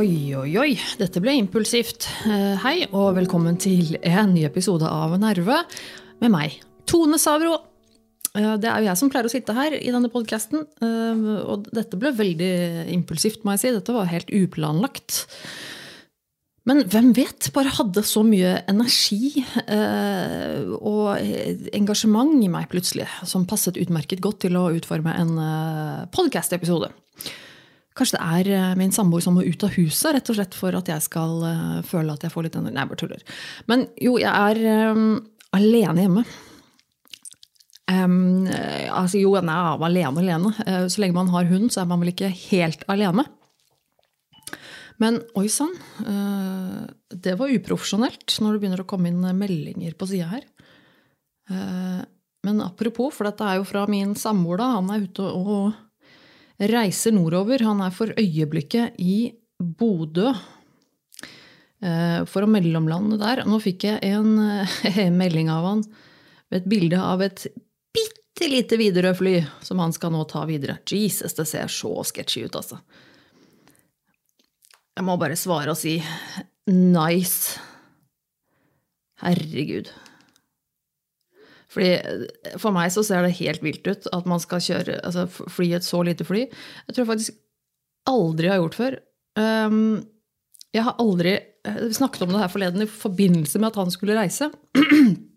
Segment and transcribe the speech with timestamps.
[0.00, 0.78] Oi, oi, oi.
[0.96, 2.06] Dette ble impulsivt.
[2.24, 5.64] Eh, Hei, og velkommen til en ny episode av Nerve
[6.22, 6.54] med meg,
[6.88, 7.69] Tone Savro.
[8.36, 10.66] Eh, Det er jo jeg som pleier å sitte her i denne podkasten.
[11.46, 12.52] Og dette ble veldig
[12.94, 13.74] impulsivt, må jeg si.
[13.74, 15.24] Dette var helt uplanlagt.
[16.68, 17.48] Men hvem vet?
[17.56, 21.16] Bare hadde så mye energi eh, og
[21.74, 26.92] engasjement i meg plutselig, som passet utmerket godt til å utforme en eh, podkast-episode.
[27.96, 30.76] Kanskje det er eh, min samboer som må ut av huset, rett og slett for
[30.78, 32.76] at jeg skal eh, føle at jeg får litt energi.
[32.76, 33.24] Nei, bare tuller.
[33.72, 35.02] Men jo, jeg er eh,
[35.56, 36.26] alene hjemme.
[37.90, 40.52] Um, altså jo, jeg er alene alene.
[40.66, 43.24] Eh, så lenge man har hund, så er man vel ikke helt alene.
[45.00, 45.72] Men oi sann,
[46.04, 50.44] uh, det var uprofesjonelt når det begynner å komme inn meldinger på sida her.
[51.50, 52.02] Uh,
[52.46, 54.68] Men apropos, for dette er jo fra min samboer, da.
[54.78, 55.74] Han er ute og
[56.70, 57.60] reiser nordover.
[57.66, 60.30] Han er for øyeblikket i Bodø.
[61.80, 63.42] For å mellomlande der.
[63.44, 64.40] Nå fikk jeg en
[65.20, 65.84] melding av han
[66.50, 67.44] med et bilde av et
[68.40, 70.78] bitte lite Widerøe-fly som han skal nå ta videre.
[70.88, 72.78] Jesus, det ser så sketchy ut, altså.
[74.96, 75.98] Jeg må bare svare og si
[76.70, 77.60] nice.
[79.20, 79.90] Herregud.
[81.70, 85.74] Fordi For meg så ser det helt vilt ut at man skal kjøre, altså fly
[85.76, 86.46] et så lite fly.
[86.48, 87.38] Jeg tror jeg faktisk
[88.08, 89.00] aldri har gjort før.
[89.38, 90.00] Um,
[90.72, 91.36] jeg har aldri
[91.92, 94.48] snakket om det her forleden i forbindelse med at han skulle reise.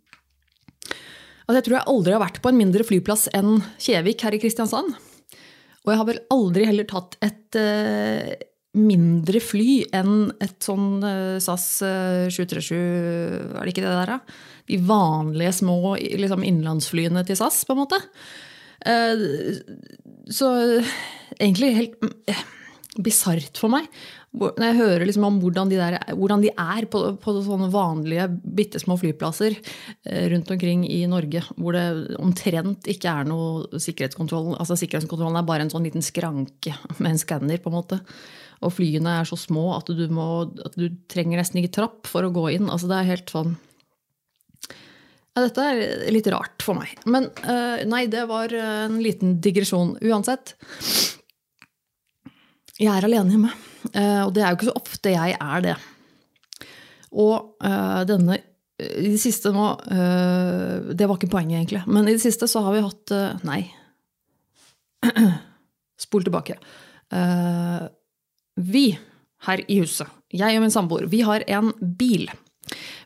[1.44, 4.39] Altså jeg tror jeg aldri har vært på en mindre flyplass enn Kjevik her i
[4.39, 4.95] Kristiansand.
[5.83, 8.31] Og jeg har vel aldri heller tatt et eh,
[8.80, 14.39] mindre fly enn et sånn eh, SAS eh, 737 Er det ikke det der, da?
[14.71, 17.99] De vanlige små liksom, innenlandsflyene til SAS, på en måte.
[18.87, 19.59] Eh,
[20.32, 20.49] så
[21.36, 22.43] egentlig helt eh,
[23.03, 23.92] bisart for meg.
[24.33, 28.26] Når jeg hører liksom om hvordan de, der, hvordan de er på, på sånne vanlige
[28.58, 34.55] bitte små flyplasser eh, rundt omkring i Norge, hvor det omtrent ikke er noe sikkerhetskontroll.
[34.58, 37.61] Altså Sikkerhetskontrollen er bare en sånn liten skranke med en skanner.
[37.61, 40.27] Og flyene er så små at du, må,
[40.65, 42.71] at du trenger nesten ikke trapp for å gå inn.
[42.73, 43.54] Altså Det er helt sånn
[45.33, 46.98] ja, Dette er litt rart for meg.
[47.05, 50.00] Men eh, nei, det var en liten digresjon.
[50.02, 50.58] Uansett.
[52.83, 53.52] Jeg er alene hjemme.
[53.94, 55.76] Eh, og det er jo ikke så ofte jeg er det.
[57.14, 58.39] Og eh, denne
[58.82, 61.83] I det siste nå eh, Det var ikke poenget, egentlig.
[61.88, 63.61] Men i det siste så har vi hatt eh, Nei.
[66.04, 66.58] Spol tilbake.
[67.14, 67.83] Eh,
[68.64, 68.88] vi
[69.44, 72.30] her i huset, jeg og min samboer, vi har en bil.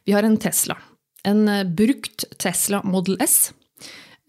[0.05, 0.77] Vi har en Tesla.
[1.27, 3.51] En eh, brukt Tesla Model S.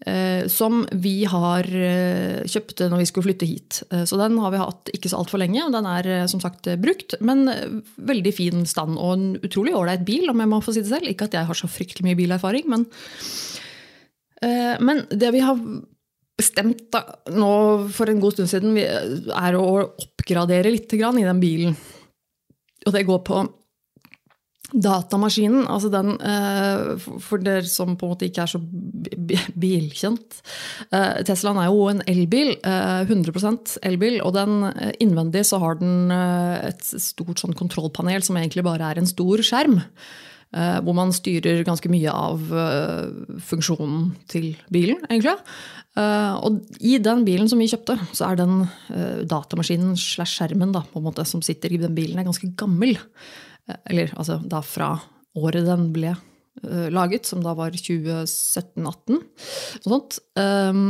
[0.05, 3.81] eh, Som vi har kjøpte kjøpt når vi skulle flytte hit.
[3.91, 5.71] Eh, Så den har vi hatt ikke så altfor lenge.
[5.71, 9.75] Den er eh, som sagt eh, brukt, men eh, veldig fin stand og en utrolig
[9.75, 11.09] ålreit bil, om jeg må få si det selv.
[11.09, 12.87] Ikke at jeg har så fryktelig mye bilerfaring, men
[14.41, 15.59] Eh, Men det vi har
[16.39, 17.03] bestemt da,
[17.35, 21.75] nå for en god stund siden, er å oppgradere litt i den bilen.
[22.87, 23.41] Og det går på
[24.73, 25.65] datamaskinen.
[25.67, 30.41] Altså den, eh, for- dere som på en måte ikke er så bi- bi- bilkjent.
[30.91, 35.75] Eh, Teslaen er jo en elbil, eh, 100% elbil, og den eh, innvendig så har
[35.79, 39.83] den eh, et stort sånn kontrollpanel som egentlig bare er en stor skjerm.
[40.51, 45.35] Eh, hvor man styrer ganske mye av eh, funksjonen til bilen, egentlig.
[45.95, 50.71] Eh, og i den bilen som vi kjøpte, så er den eh, datamaskinen slash skjermen
[50.73, 52.97] da, måte, som sitter i den bilen, er ganske gammel.
[53.69, 54.93] Eh, eller altså da fra
[55.39, 59.21] året den ble eh, laget, som da var 2017-2018.
[59.85, 60.19] Noe sånt.
[60.39, 60.83] Um,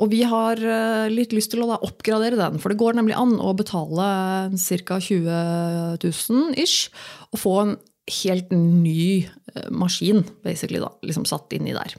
[0.00, 3.36] og vi har eh, litt lyst til å oppgradere den, for det går nemlig an
[3.42, 4.08] å betale
[4.56, 5.00] ca.
[5.10, 6.88] 20 000 ish
[7.30, 7.74] og få en
[8.10, 9.28] helt ny
[9.70, 11.92] maskin basically da, liksom satt inni der.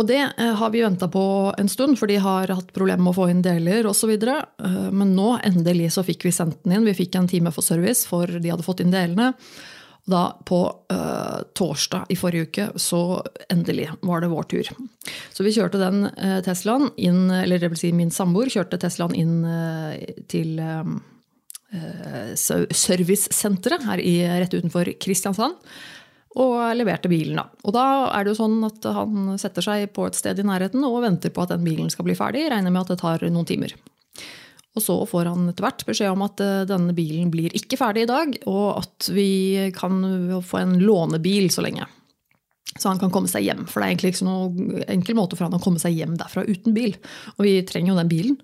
[0.00, 1.24] Og det eh, har vi venta på
[1.58, 4.14] en stund, for de har hatt problemer med å få inn deler osv.
[4.16, 6.88] Uh, men nå endelig så fikk vi sendt den inn.
[6.88, 9.34] Vi fikk en time for service, for de hadde fått inn delene.
[10.08, 13.20] Da på uh, torsdag i forrige uke så
[13.52, 14.70] endelig var det vår tur.
[15.30, 19.14] Så vi kjørte den uh, Teslaen inn, eller det vil si min samboer kjørte Teslaen
[19.14, 19.94] inn uh,
[20.32, 20.90] til eh,
[21.72, 25.54] eh, servicesenteret her i, rett utenfor Kristiansand.
[26.40, 27.48] Og leverte bilen, da.
[27.66, 30.84] Og da er det jo sånn at han setter seg på et sted i nærheten
[30.88, 32.46] og venter på at den bilen skal bli ferdig.
[32.48, 33.74] Regner med at det tar noen timer.
[34.72, 38.06] Og så får han etter hvert beskjed om at eh, denne bilen blir ikke ferdig
[38.06, 40.00] i dag, og at vi kan
[40.40, 41.84] få en lånebil så lenge.
[42.78, 43.66] Så han kan komme seg hjem.
[43.68, 46.46] For det er egentlig ikke noen enkel måte for han å komme seg hjem derfra
[46.48, 46.96] uten bil.
[47.36, 48.38] Og vi trenger jo den bilen.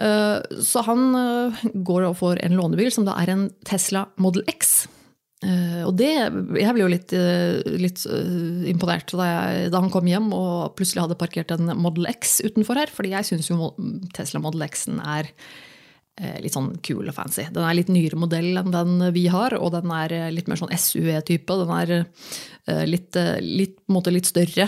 [0.00, 4.46] Eh, så han eh, går og får en lånebil som da er en Tesla Model
[4.48, 4.86] X.
[5.38, 7.12] Og det, jeg ble jo litt,
[7.78, 8.00] litt
[8.66, 12.80] imponert da, jeg, da, han kom hjem og plutselig hadde parkert en Model X utenfor
[12.80, 12.90] her.
[12.90, 13.68] fordi jeg syns jo
[14.16, 15.30] Tesla Model X-en er
[16.18, 17.44] Eh, litt sånn kul og fancy.
[17.54, 20.58] Den er litt nyere modell enn den vi har, og den er eh, litt mer
[20.58, 21.58] sånn SUV-type.
[21.60, 24.66] Den er eh, litt, litt, litt, større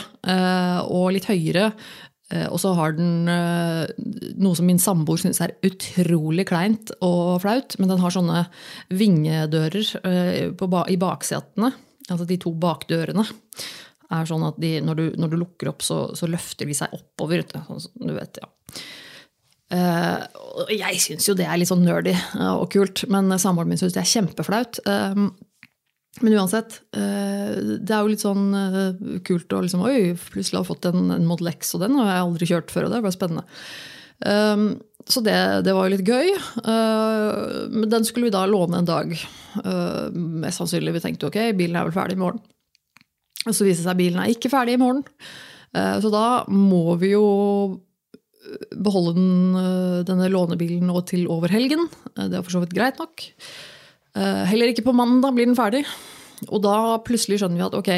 [0.86, 1.72] og litt høyere.
[2.30, 7.90] Og så har den noe som min samboer syns er utrolig kleint og flaut, men
[7.90, 8.44] den har sånne
[8.94, 9.96] vingedører
[10.92, 11.72] i baksetene.
[12.10, 13.24] Altså de to bakdørene
[14.10, 16.94] er sånn at de, når, du, når, du, lukker opp, så, så løfter de seg
[16.96, 17.44] oppover.
[17.50, 18.50] Sånn du vet, ja.
[19.70, 22.16] Jeg syns jo det er litt sånn nerdy
[22.48, 24.82] og kult, men samboeren min syns det er kjempeflaut.
[26.20, 28.50] Uh, men uansett, det er jo litt sånn
[29.26, 32.12] kult å liksom Oi, plutselig har jeg fått en, en, Model X, og den har
[32.12, 33.44] jeg aldri kjørt før, og det ble spennende.
[34.20, 36.32] så det, det, var jo litt gøy.
[37.72, 39.14] men den skulle vi da låne en dag.
[40.12, 40.98] mest sannsynlig.
[40.98, 42.42] Vi tenkte ok, bilen er vel ferdig i morgen.
[43.46, 45.06] Og så viser det seg at bilen er ikke ferdig i morgen.
[45.72, 47.24] så da må vi jo
[48.76, 51.88] beholde den, eh, denne lånebilen nå til over helgen.
[52.16, 53.26] Eh, det er for så vidt greit nok.
[54.20, 55.84] Eh, heller ikke på mandag blir den ferdig.
[56.48, 57.90] Og da plutselig skjønner vi at ok,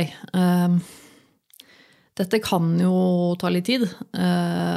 [2.19, 2.95] dette kan jo
[3.39, 3.85] ta litt tid.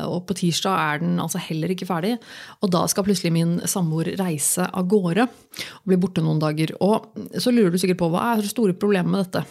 [0.06, 2.14] Og på tirsdag er den altså heller ikke ferdig.
[2.62, 6.76] Og da skal plutselig min samboer reise av gårde og bli borte noen dager.
[6.78, 7.10] Og
[7.42, 9.48] så lurer du sikkert på hva er det store problemet med dette?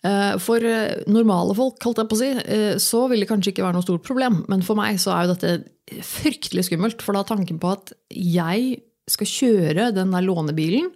[0.00, 3.52] Eh, for eh, normale folk, holdt jeg på å si, eh, så vil det kanskje
[3.52, 4.42] ikke være noe stort problem.
[4.48, 7.04] Men for meg så er jo dette fryktelig skummelt.
[7.04, 8.80] For da tanken på at jeg
[9.12, 10.90] skal kjøre den der lånebilen,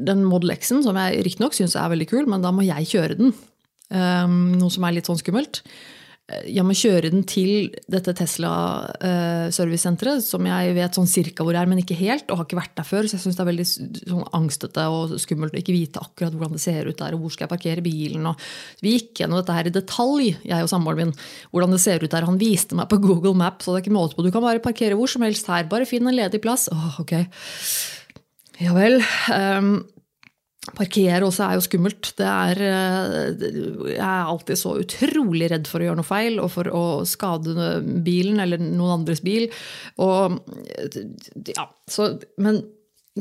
[0.00, 3.18] den Model X-en, som jeg riktignok syns er veldig kul, men da må jeg kjøre
[3.18, 3.34] den.
[3.90, 5.64] Noe som er litt sånn skummelt.
[6.30, 8.52] Eh, jeg må kjøre den til dette Tesla
[8.86, 12.48] uh, servicesenteret, som jeg vet sånn cirka hvor det er, men ikke helt, og har
[12.48, 13.08] ikke vært der før.
[13.08, 16.56] Så jeg syns det er veldig sånn angstete og skummelt å ikke vite akkurat hvordan
[16.58, 18.26] det ser ut der, og hvor skal jeg parkere bilen.
[18.30, 18.48] Og
[18.84, 21.14] vi gikk gjennom dette her i detalj, jeg og samboeren min,
[21.54, 22.28] hvordan det ser ut der.
[22.28, 24.26] Han viste meg på Google Map, så det er ikke måte på.
[24.26, 26.68] Du kan bare parkere hvor som helst her, bare finn en ledig plass.
[26.72, 27.16] Åh, ok.
[28.60, 29.00] Ja vel.
[29.32, 29.80] Um,
[30.76, 32.10] Parkere også er jo skummelt.
[32.22, 33.44] Er, eh,
[33.90, 37.70] jeg er alltid så utrolig redd for å gjøre noe feil og for å skade
[38.06, 39.48] bilen eller noen andres bil.
[40.02, 40.40] Og,
[41.50, 42.12] ja, så,
[42.42, 42.62] men,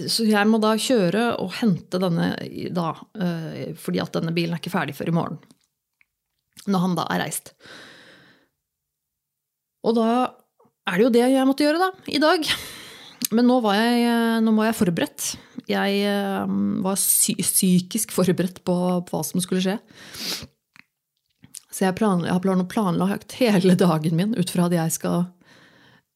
[0.05, 2.31] så jeg må da kjøre og hente denne
[2.75, 5.39] da, eh, fordi at denne bilen er ikke ferdig før i morgen.
[6.69, 7.53] Når han da er reist.
[9.87, 10.09] Og da
[10.89, 12.45] er det jo det jeg måtte gjøre da, i dag.
[13.35, 15.25] Men nå, jeg, eh, nå var jeg forberedt.
[15.69, 16.53] Jeg eh,
[16.85, 19.75] var psykisk forberedt på, på, hva som skulle skje.
[21.69, 25.27] Så jeg, plan, jeg har planlagt hele dagen min ut fra at jeg skal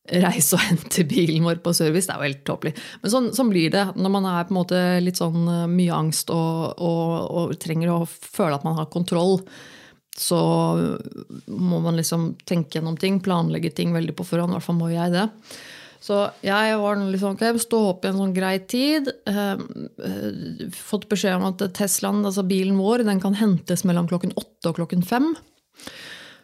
[0.09, 2.09] reise og hente bilen vår på service.
[2.09, 2.73] Det er jo helt tåpelig.
[3.03, 6.01] Men sånn, sånn, blir det når man er på en måte litt sånn eh, mye
[6.01, 9.39] angst og, og, og trenger å føle at man har kontroll
[10.17, 10.37] så
[11.47, 14.53] må man liksom tenke gjennom ting, planlegge ting veldig på forhånd.
[14.53, 15.23] I hvert fall må jeg det.
[16.03, 19.07] Så jeg var liksom, ok, stå opp i en sånn grei tid.
[19.29, 19.53] Eh,
[20.03, 24.73] eh, fått beskjed om at Teslaen, altså bilen vår, den kan hentes mellom klokken åtte
[24.73, 25.31] og klokken fem.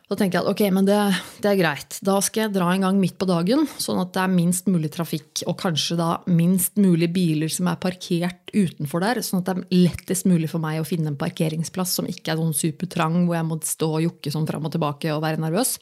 [0.10, 0.96] Da tenker jeg at ok, men det,
[1.44, 2.00] det, er greit.
[2.08, 4.90] Da skal jeg dra en gang midt på dagen, sånn at det er minst mulig
[4.96, 5.44] trafikk.
[5.52, 9.22] Og kanskje da minst mulig biler som er parkert utenfor der.
[9.26, 12.42] Sånn at det er lettest mulig for meg å finne en parkeringsplass som ikke er
[12.42, 15.78] sånn supertrang, hvor jeg må stå og jokke sånn fram og tilbake og være nervøs.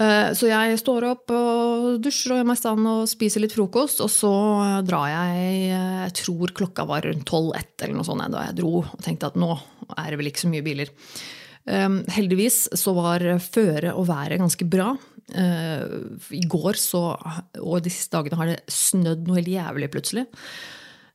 [0.00, 3.56] Eh, så jeg står opp og dusjer og gjør meg i stand og spiser litt
[3.56, 4.00] frokost.
[4.04, 4.32] Og så
[4.86, 8.80] drar jeg Jeg tror klokka var rundt 12-1 eller noe sånt da jeg dro.
[8.86, 9.52] Og tenkte at nå
[9.98, 10.92] er det vel ikke så mye biler.
[11.70, 14.94] Um, heldigvis så var føret og været ganske bra.
[15.30, 17.00] I går så,
[17.62, 20.24] og de siste dagene har det snødd noe helt jævlig plutselig.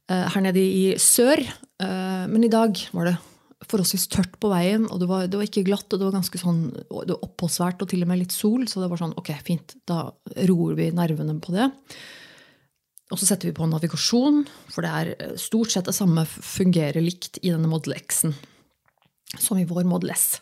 [0.07, 1.41] Her nede i sør.
[1.81, 3.17] Men i dag var det
[3.63, 5.87] forholdsvis tørt på veien, og det var, det var, ikke glatt.
[5.87, 8.67] og Det var ganske sånn, det var oppholdsvært og til og med litt sol.
[8.69, 10.09] Så det var sånn, ok, fint, da
[10.49, 11.69] roer vi nervene på det.
[13.13, 14.43] Og så setter vi på navigasjon,
[14.73, 18.35] for det er eh, stort sett det samme fungerer likt i denne Model X-en
[19.41, 20.39] som i vår Model S.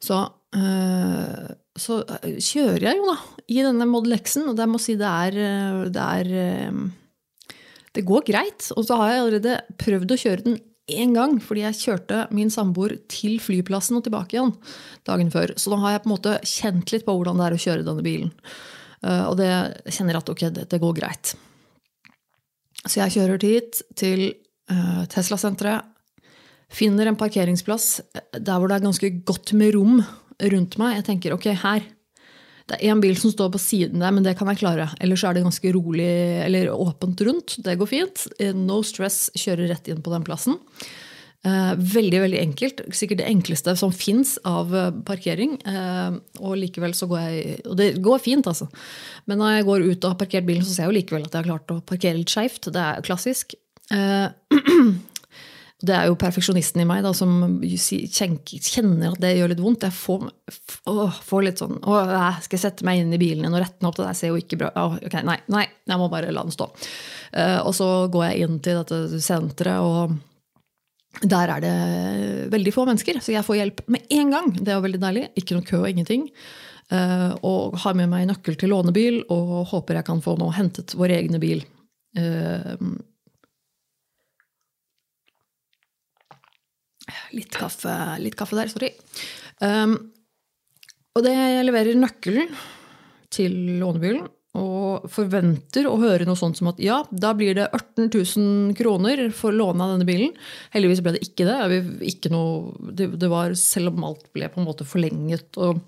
[0.00, 0.16] Så,
[0.54, 3.16] øh, så eh, kjører jeg jo da
[3.50, 5.38] i denne Model X-en, og jeg må si det er,
[5.92, 6.72] det er
[7.96, 8.70] det går greit.
[8.78, 10.60] Og så har jeg allerede prøvd å kjøre den
[10.98, 14.52] én gang, fordi jeg kjørte min samboer til flyplassen og tilbake igjen
[15.08, 15.54] dagen før.
[15.60, 17.86] Så da har jeg på en måte kjent litt på hvordan det er å kjøre
[17.86, 18.32] denne bilen.
[19.06, 19.50] Eh, og det
[19.88, 21.34] kjenner jeg at ok, det, går greit.
[22.84, 24.26] Så jeg kjører dit, til
[24.72, 25.84] uh, Tesla-senteret.
[26.72, 27.86] Finner en parkeringsplass
[28.38, 30.94] der hvor det er ganske godt med rom rundt meg.
[31.00, 31.84] Jeg tenker ok, her.
[32.70, 34.86] Det er én bil som står på siden der, men det kan jeg klare.
[35.02, 36.08] Ellers er det ganske rolig
[36.46, 37.56] eller åpent rundt.
[37.66, 38.26] Det går fint.
[38.54, 40.60] No stress, kjører rett inn på den plassen.
[41.40, 42.80] Eh, veldig veldig enkelt.
[42.92, 45.56] Sikkert det enkleste som fins av eh, parkering.
[45.64, 48.68] Eh, og likevel så går jeg Og det går fint, altså.
[49.26, 51.32] Men når jeg går ut og har parkert bilen, så ser jeg jo likevel at
[51.32, 52.68] jeg har klart å parkere litt skeivt.
[52.70, 53.56] Det er klassisk.
[55.80, 59.86] Det er jo perfeksjonisten i meg da, som kjenner at det gjør litt vondt.
[59.88, 60.26] Jeg får,
[60.92, 62.00] å, får litt sånn å,
[62.44, 63.96] Skal jeg sette meg inn i bilen og rette den opp?
[63.96, 66.52] Det der ser jo ikke bra å, okay, nei, nei, jeg må bare la den
[66.52, 66.68] stå.
[67.64, 70.18] og så går jeg inn til dette senteret, og
[71.26, 71.76] der er det
[72.52, 74.50] veldig få mennesker, så jeg får hjelp med en gang.
[74.56, 75.24] Det jo veldig deilig.
[75.40, 76.28] Ikke noe kø og ingenting.
[76.90, 80.96] Uh, og har med meg nøkkel til lånebil og håper jeg kan få nå hentet
[80.98, 81.62] vår egne bil.
[82.18, 82.74] Uh,
[87.36, 88.92] litt, kaffe, litt kaffe der, sorry.
[89.60, 89.96] Um,
[91.16, 92.52] og det jeg leverer nøkkelen
[93.34, 98.08] til lånebilen, og forventer å høre noe sånt som at ja, da blir det 18
[98.10, 100.32] 000 kroner for lånet av denne bilen.
[100.74, 101.78] Heldigvis ble det ikke det.
[102.08, 105.78] Ikke noe, det, var, Selv om alt ble på en måte forlenget og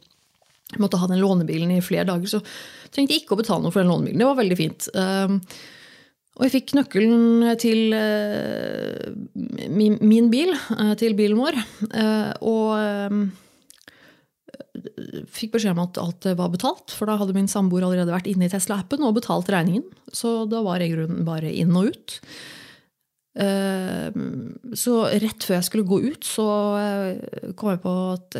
[0.72, 2.38] jeg måtte ha den lånebilen i flere dager, så
[2.94, 4.22] trengte jeg ikke å betale noe for den lånebilen.
[4.22, 4.86] Det var veldig fint.
[4.96, 5.34] Ehm,
[6.32, 7.92] og jeg fikk nøkkelen til
[9.72, 11.58] eh, min bil, eh, til bilen vår.
[11.90, 13.24] Eh, og ehm,
[15.32, 18.48] fikk beskjed om at alt var betalt, for da hadde min samboer allerede vært inne
[18.48, 19.84] i Tesla-appen og betalt regningen.
[20.12, 22.18] Så da var jeg i grunnen bare inn og ut.
[23.32, 28.36] Så rett før jeg skulle gå ut, så eh, kom jeg på at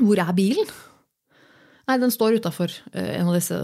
[0.00, 0.70] Hvor er bilen?
[1.88, 3.58] Nei, den står utafor eh, en av disse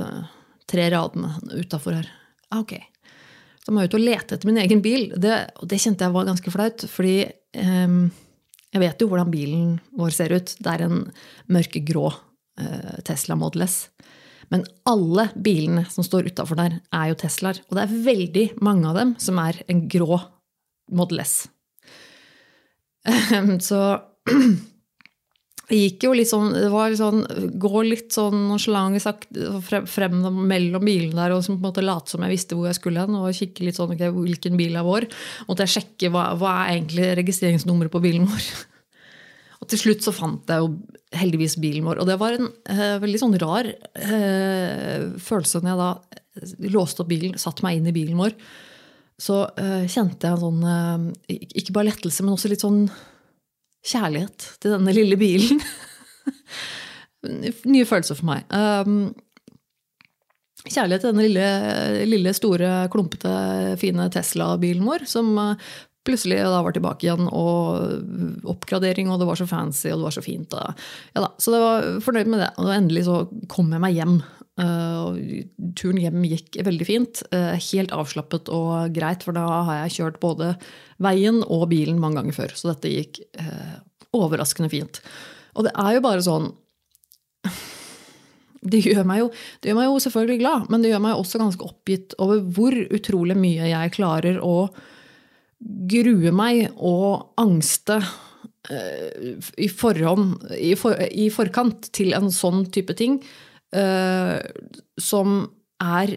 [0.70, 2.08] tre radene utafor her.
[2.48, 2.78] Ah, ok.
[3.64, 5.08] Så må jeg ut og lete etter min egen bil.
[5.16, 7.16] Det, og det kjente jeg var ganske flaut, fordi
[7.56, 8.02] um,
[8.74, 10.52] jeg vet jo hvordan bilen vår ser ut.
[10.58, 11.04] Det er en
[11.54, 13.76] mørkegrå eh, Tesla Model S.
[14.50, 17.60] Men alle bilene som står utafor der, er jo Teslaer.
[17.68, 20.18] Og det er veldig mange av dem som er en grå
[20.94, 21.36] Model S.
[23.68, 23.80] Så
[25.70, 27.22] det gikk jo litt sånn Det var litt sånn
[27.60, 29.00] Gå litt sånn nonsjalant
[29.64, 32.78] frem, frem mellom bilene der og på en måte late som jeg visste hvor jeg
[32.78, 33.16] skulle hen.
[33.16, 35.08] Og kikke litt sånn okay, hvilken bil er vår.
[35.48, 38.50] Måtte jeg sjekke hva, hva er egentlig registreringsnummeret på bilen vår.
[39.64, 40.74] Og til slutt så fant jeg jo
[41.16, 42.02] heldigvis bilen vår.
[42.02, 47.08] Og det var en uh, veldig sånn rar uh, følelse når jeg da låste opp
[47.08, 48.36] bilen, satte meg inn i bilen vår.
[49.24, 52.82] Så uh, kjente jeg en sånn Ikke bare lettelse, men også litt sånn
[53.84, 55.60] kjærlighet til denne lille bilen.
[57.74, 58.44] Nye følelser for meg.
[58.52, 59.12] Um,
[60.64, 61.48] kjærlighet til denne lille,
[62.08, 63.32] lille, store, klumpete,
[63.80, 65.34] fine Tesla-bilen vår, som
[66.04, 70.16] plutselig da var tilbake igjen, og oppgradering, og det var så fancy, og det var
[70.18, 70.56] så fint.
[71.16, 72.50] Ja så jeg var fornøyd med det.
[72.60, 73.20] Og endelig så
[73.50, 74.18] kom jeg meg hjem.
[74.54, 75.16] Uh,
[75.74, 77.22] turen hjem gikk veldig fint.
[77.34, 80.52] Uh, helt avslappet og greit, for da har jeg kjørt både
[81.02, 82.54] veien og bilen mange ganger før.
[82.58, 83.80] Så dette gikk uh,
[84.14, 85.02] overraskende fint.
[85.58, 86.52] Og det er jo bare sånn
[88.70, 89.28] det gjør, jo,
[89.60, 92.76] det gjør, meg jo, selvfølgelig glad, men det gjør meg også ganske oppgitt over hvor
[92.96, 94.68] utrolig mye jeg klarer å
[95.64, 102.96] grue meg og angste uh, i forhånd, i, for, i, forkant til en sånn type
[102.98, 103.18] ting,
[103.76, 104.38] uh,
[105.00, 105.42] som
[105.82, 106.16] er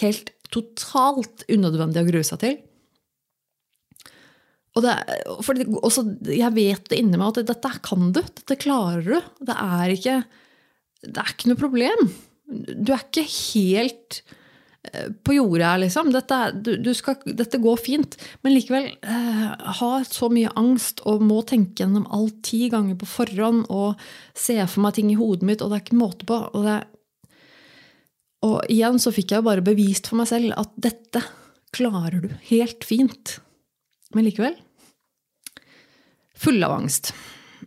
[0.00, 2.58] helt totalt unødvendig å grue seg til.
[4.78, 4.94] Og det,
[5.42, 8.20] for det, også, jeg vet det inni meg at dette kan du.
[8.22, 9.30] Dette klarer du.
[9.48, 10.18] Det er ikke,
[11.08, 12.04] det er ikke noe problem.
[12.46, 14.39] Du er ikke helt Eh,
[15.24, 16.08] på jordet her, liksom.
[16.14, 18.16] Dette, du, skal, dette, går fint.
[18.40, 19.42] Men likevel eh,
[19.80, 24.00] ha så mye angst og må tenke gjennom alt ti ganger på forhånd og
[24.32, 26.38] se for meg ting i hodet mitt, og det er ikke måte på.
[26.54, 26.78] Og, det,
[28.48, 31.22] og igjen så fikk jeg jo bare bevist for meg selv at dette
[31.76, 33.36] klarer du helt fint.
[34.16, 34.56] Men likevel
[36.40, 37.12] full av angst.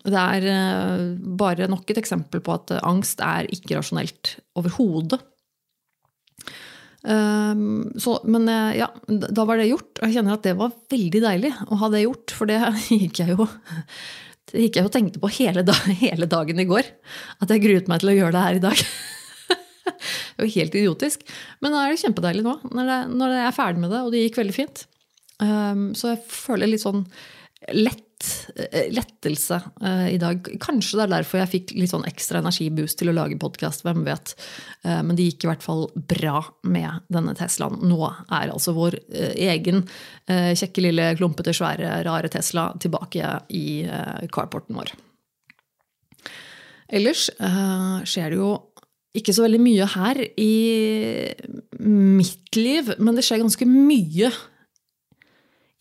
[0.04, 1.04] Det er eh,
[1.38, 5.22] bare nok et eksempel på at angst er ikke rasjonelt overhodet.
[7.04, 9.98] Um, så, men eh, ja, da var det gjort.
[10.00, 12.36] Og jeg kjenner at det var veldig deilig å ha det gjort.
[12.38, 12.60] For det
[13.04, 13.48] gikk jeg jo,
[14.52, 16.94] det gikk jeg og tenkte på hele, dag, hele, dagen i går.
[17.44, 18.86] At jeg gruet meg til å gjøre det her i dag.
[19.90, 21.28] det var helt idiotisk.
[21.64, 24.16] Men da er det kjempedeilig nå, når, det, når jeg er ferdig med det, og
[24.16, 24.88] det gikk veldig fint.
[25.44, 27.04] Um, så jeg føler litt sånn
[27.74, 30.48] lett litt eh, lettelse eh, i dag.
[30.60, 33.84] Kanskje det er derfor jeg fikk litt sånn ekstra energiboost til å lage podkast.
[33.84, 34.36] Hvem vet.
[34.84, 37.82] Eh, men det gikk i hvert fall bra med denne Teslaen.
[37.84, 39.84] Nå er altså vår egen
[40.28, 43.84] kjekke, lille, klumpete, svære, rare Tesla tilbake i
[44.34, 44.94] carporten vår.
[46.94, 47.28] Ellers
[48.08, 48.54] skjer det jo
[49.18, 50.54] ikke så veldig mye her i
[51.84, 54.32] mitt liv, men det skjer ganske mye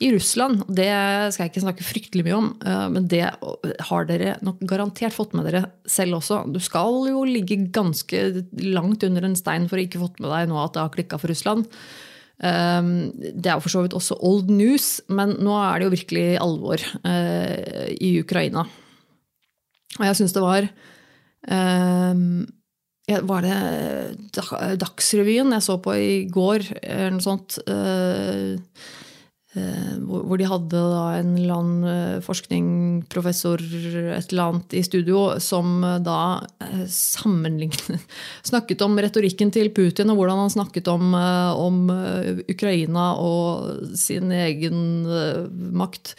[0.02, 0.64] i Russland.
[0.66, 0.88] Det
[1.32, 3.24] skal jeg ikke snakke fryktelig mye om, eh, men det
[3.88, 6.42] har dere nok garantert fått med dere selv også.
[6.52, 8.22] Du skal jo ligge ganske
[8.62, 11.20] langt under en stein for å ikke fått med deg nå at det har klikka
[11.22, 11.68] for Russland.
[12.42, 12.82] Eh,
[13.32, 16.82] det er for så vidt også old news, men nå er det jo virkelig alvor
[17.04, 18.66] eh, i Ukraina.
[20.00, 20.72] Og jeg syns det var
[23.26, 23.56] var det
[24.78, 27.58] Dagsrevyen jeg så på i går, eller noe sånt?
[29.52, 30.78] Eh, hvor de hadde
[31.12, 36.40] en eller annen eh, forskningsprofessor et eller annet i studio som eh, da
[36.88, 38.00] sammenlignet
[38.48, 41.84] Snakket om retorikken til Putin og hvordan han snakket om, om
[42.48, 45.04] Ukraina og sin egen
[45.76, 46.14] makt.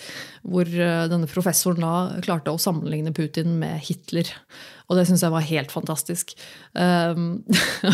[0.45, 4.29] Hvor denne professoren da klarte å sammenligne Putin med Hitler.
[4.89, 6.33] Og det syns jeg var helt fantastisk.
[6.75, 7.43] Um,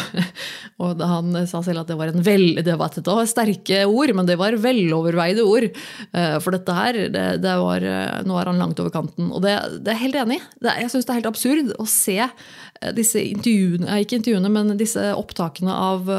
[0.81, 4.39] og han sa selv at det var vel, det var, det sterke ord, men det
[4.41, 5.69] var veloverveide ord.
[6.15, 9.29] Uh, for dette her, det, det var, uh, nå er han langt over kanten.
[9.31, 10.43] Og det, er jeg helt enig i.
[10.65, 15.11] Jeg syns det er helt absurd å se uh, disse intervjuene, ikke intervjuene, men disse
[15.17, 16.09] opptakene av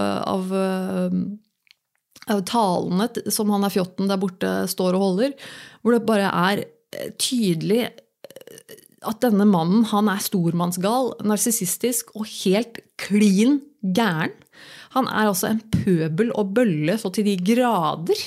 [2.31, 5.33] av talene som han er fjotten der borte står og holder,
[5.83, 6.63] hvor det bare er
[7.19, 7.89] tydelig
[9.09, 14.35] at denne mannen han er stormannsgal, narsissistisk og helt klin gæren.
[14.95, 18.25] Han er altså en pøbel og bølle så til de grader.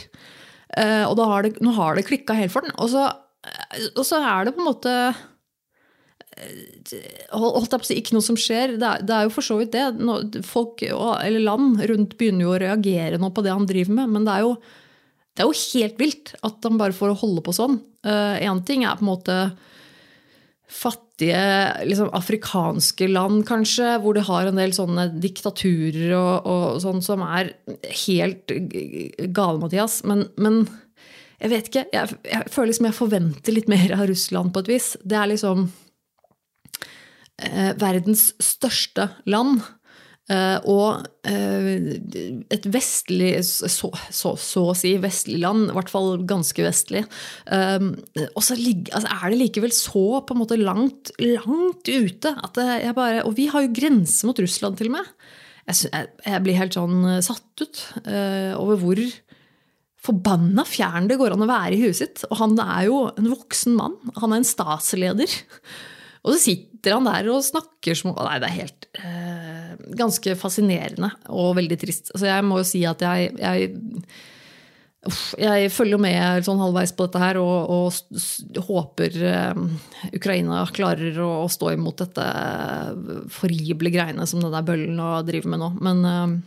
[0.74, 2.74] Eh, og har det, nå har det klikka helt for den.
[2.82, 3.06] Og så,
[3.46, 4.94] eh, og så, er det på en måte
[6.34, 6.94] eh,
[7.36, 8.78] holdt jeg på å si, ikke noe som skjer.
[8.82, 10.46] Det er, det er jo for så vidt det.
[10.48, 14.16] Folk, eller land rundt begynner jo å reagere nå på det han driver med.
[14.16, 14.56] Men det er jo,
[15.36, 17.78] det er jo helt vilt at han bare får holde på sånn.
[18.04, 19.38] Én ting er på en måte
[20.74, 27.04] fattige liksom, afrikanske land, kanskje, hvor de har en del sånne diktaturer og, og sånn
[27.06, 27.54] som er
[28.06, 28.54] helt
[29.36, 30.02] gale, Mathias.
[30.10, 30.64] Men, men,
[31.44, 31.86] jeg vet ikke.
[31.94, 34.90] Jeg, jeg føler liksom jeg forventer litt mer av Russland på et vis.
[35.04, 35.66] Det er liksom
[37.44, 39.62] eh, verdens største land.
[40.32, 41.66] Uh, og uh,
[42.56, 47.04] et vestlig, så, så, så, å si vestlig land, i hvert fall ganske vestlig.
[47.52, 47.92] Um,
[48.30, 52.96] og så altså, er det likevel så på en måte langt, langt ute at jeg
[52.96, 55.12] bare Og vi har jo grense mot Russland, til og med.
[55.68, 57.84] Jeg, jeg, blir helt sånn satt ut
[58.60, 59.00] over hvor
[60.04, 62.24] forbanna fjern det går an å være i huet sitt.
[62.30, 63.96] Og han er jo en voksen mann.
[64.20, 65.36] Han er en statsleder.
[66.24, 71.12] Og så sitter han der og snakker som Nei, det er helt eh, Ganske fascinerende
[71.32, 72.14] og veldig trist.
[72.14, 73.74] Altså, jeg må jo si at jeg, jeg
[75.36, 79.64] jeg følger med sånn halvveis på dette her og, og håper uh,
[80.16, 82.28] Ukraina klarer å, å, stå imot dette
[83.36, 85.70] forrible greiene som denne bøllen driver med nå.
[85.84, 86.38] Men uh,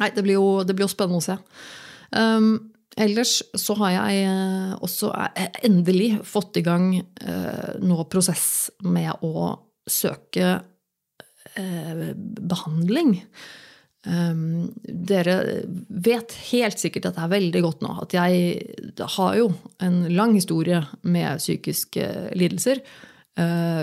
[0.00, 1.36] nei, det blir, jo, det blir, jo, spennende å se.
[2.16, 2.54] Um,
[2.96, 6.94] Ellers så har jeg eh, også eh, endelig fått i gang
[7.84, 9.50] noe prosess med å
[9.86, 10.56] søke
[11.56, 13.12] behandling.
[14.06, 15.36] Ehm, dere
[15.88, 19.50] vet helt sikkert at det er veldig godt nå at jeg har jo
[19.84, 22.82] en lang historie med psykiske lidelser.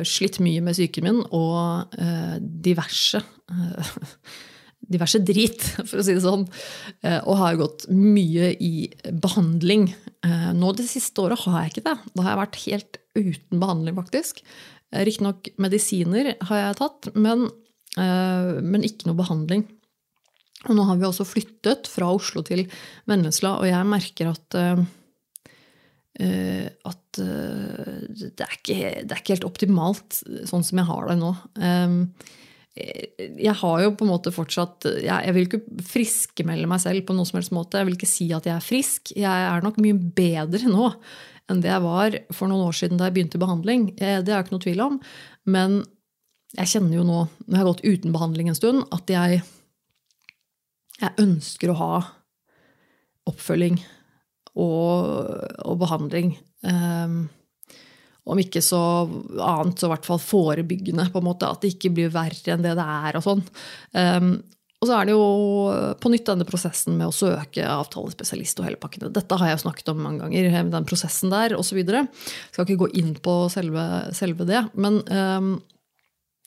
[0.07, 1.93] Slitt mye med psyken min og
[2.65, 3.21] diverse
[4.89, 6.45] diverse drit, for å si det sånn.
[7.05, 8.87] Eh, og har gått mye i
[9.23, 9.89] behandling.
[10.25, 11.97] Eh, nå det siste året har jeg ikke det.
[12.13, 14.43] Da har jeg vært helt uten behandling, faktisk.
[14.91, 17.47] Eh, riktignok medisiner har jeg tatt, men,
[17.93, 19.67] men, ikke noe behandling.
[20.63, 22.63] Og nå har vi også flyttet fra Oslo til
[23.09, 24.61] Vennesla, og jeg merker at
[26.13, 31.31] at det er, ikke, det er ikke helt optimalt sånn som jeg har det nå
[32.73, 37.13] jeg har jo på en måte fortsatt jeg, jeg vil ikke friskmelde meg selv på
[37.13, 37.77] noen som helst måte.
[37.77, 39.13] Jeg vil ikke si at jeg er frisk.
[39.13, 40.89] Jeg er nok mye bedre nå
[41.51, 43.89] enn det jeg var for noen år siden da jeg begynte behandling.
[43.97, 44.97] Eh, det er jeg ikke noe tvil om.
[45.53, 45.81] Men
[46.57, 49.41] jeg kjenner jo nå, når jeg har gått uten behandling en stund, at jeg,
[51.01, 51.93] jeg ønsker å ha
[53.29, 53.79] oppfølging
[54.53, 55.07] og,
[55.65, 56.35] og behandling.
[56.63, 57.25] Um,
[58.23, 58.79] om ikke så
[59.43, 61.09] annet, så i hvert fall forebyggende.
[61.11, 63.17] på en måte, At det ikke blir verre enn det det er.
[63.19, 63.43] og sånn.
[63.93, 64.33] Um,
[64.83, 65.27] og så er det jo
[66.03, 69.13] på nytt denne prosessen med å søke avtalespesialist og hele pakkene.
[69.15, 71.79] Dette har jeg jo snakket om mange ganger, den prosessen der osv.
[72.51, 74.65] Skal ikke gå inn på selve, selve det.
[74.75, 75.53] Men um,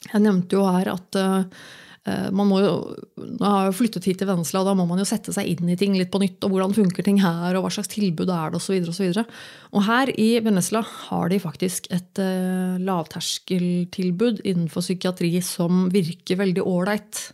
[0.05, 1.65] jeg nevnte jo her at uh,
[2.07, 2.75] man må jo,
[3.17, 5.73] Nå har jeg flyttet hit til Vennesla, og da må man jo sette seg inn
[5.73, 6.39] i ting litt på nytt.
[6.47, 8.77] Og hvordan funker ting her, og hva slags tilbud er det, osv.
[8.79, 14.85] Og, så videre, og, og her i Vennesla har de faktisk et uh, lavterskeltilbud innenfor
[14.85, 17.25] psykiatri som virker veldig ålreit.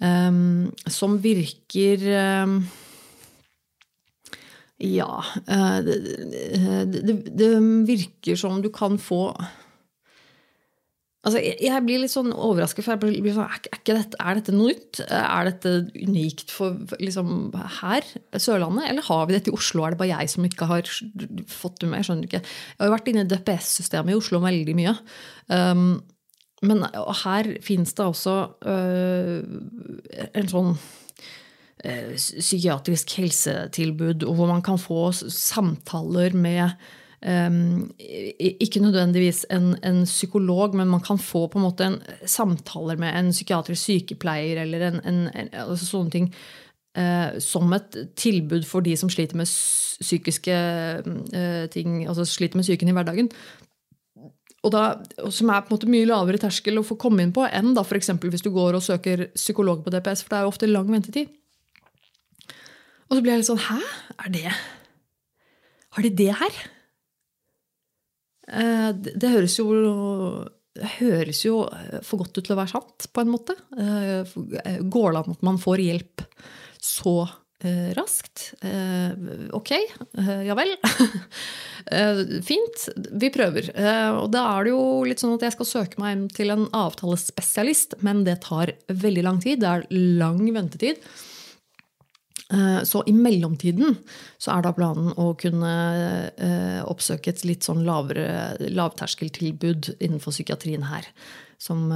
[0.00, 2.00] Um, som virker
[2.40, 2.62] um,
[4.80, 5.98] Ja uh, det,
[6.88, 7.50] det, det,
[7.84, 9.34] virker som du kan få
[11.20, 14.72] Altså, jeg blir litt sånn overrasket, for jeg blir sånn, er, dette, er dette noe
[14.72, 15.02] nytt?
[15.04, 17.50] Er dette unikt for liksom,
[17.82, 18.06] her,
[18.40, 19.84] Sørlandet, eller har vi dette i Oslo?
[19.84, 22.00] Er det bare jeg som ikke har fått det med?
[22.00, 22.40] Jeg skjønner ikke.
[22.40, 24.94] Jeg har vært inne i DPS-systemet i Oslo veldig mye.
[25.52, 25.90] Um,
[26.64, 26.86] men
[27.24, 29.36] her fins det også uh,
[30.40, 36.80] en sånn uh, psykiatrisk helsetilbud hvor man kan få samtaler med
[37.26, 37.90] um,
[38.38, 43.16] ikke nødvendigvis en, en, psykolog, men man kan få på en måte en samtaler med
[43.16, 46.32] en psykiatrisk sykepleier eller en, altså sånne ting.
[46.98, 50.54] Uh, som et tilbud for de som sliter med psykiske
[51.06, 53.30] uh, ting, altså sliter med psyken i hverdagen
[54.60, 54.82] og da,
[55.32, 57.84] som er på en måte mye lavere terskel å få komme inn på enn da
[57.86, 58.12] f.eks.
[58.20, 61.30] hvis du går og søker psykolog på DPS, for det er jo ofte lang ventetid.
[63.08, 63.78] Og så blir jeg litt sånn Hæ?
[64.26, 64.52] Er det
[65.96, 66.60] Har de det her?
[68.52, 69.68] Eh, det, det høres jo
[71.00, 71.64] høres jo
[72.06, 73.56] for godt ut til å være sant, på en måte.
[73.76, 74.34] Eh,
[74.80, 76.24] går det an at man får hjelp
[76.80, 77.16] så
[77.62, 78.54] Eh, raskt.
[78.60, 79.10] Eh,
[79.52, 79.70] ok,
[80.18, 80.70] eh, ja vel.
[82.48, 82.84] fint,
[83.20, 83.68] vi prøver.
[84.16, 87.98] og da er det jo litt sånn at jeg skal søke meg til en avtalespesialist,
[88.06, 89.60] men det tar veldig lang tid.
[89.60, 89.86] Det er
[90.20, 91.02] lang ventetid.
[92.50, 93.94] Så i mellomtiden
[94.42, 95.70] så er da planen å kunne
[96.90, 101.06] oppsøke et litt sånn lavere lavterskeltilbud innenfor psykiatrien her.
[101.62, 101.92] Som,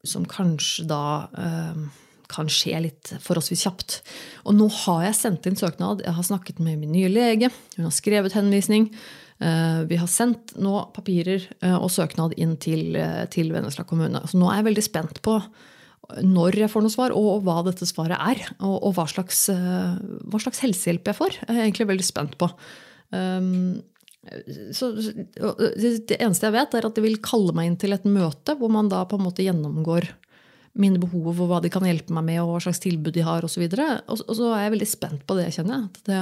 [0.00, 1.02] som kanskje da
[2.30, 3.96] kan skje litt forholdsvis kjapt.
[4.46, 6.04] Og nå har jeg sendt inn søknad.
[6.06, 7.50] Jeg har snakket med min nye lege.
[7.76, 8.90] Hun har skrevet henvisning.
[9.40, 14.22] Eh, vi har sendt nå papirer eh, og søknad inn til, eh, til Vennesla kommune.
[14.28, 15.38] Så nå er jeg veldig spent på
[16.24, 18.40] når jeg får noe svar, og hva dette svaret er.
[18.58, 21.36] Og, og hva, slags, hva, slags, helsehjelp jeg får.
[21.44, 22.48] Jeg er egentlig veldig spent på.
[23.14, 23.78] Um,
[24.76, 28.56] så, det eneste jeg vet, er at de vil kalle meg inn til et møte
[28.58, 30.10] hvor man da på en måte gjennomgår
[30.80, 33.46] mine behov og hva de kan hjelpe meg med, og hva slags tilbud de har
[33.46, 33.64] osv.
[33.64, 36.04] Og, og, og så er jeg veldig spent på det, kjenner jeg.
[36.06, 36.20] Det,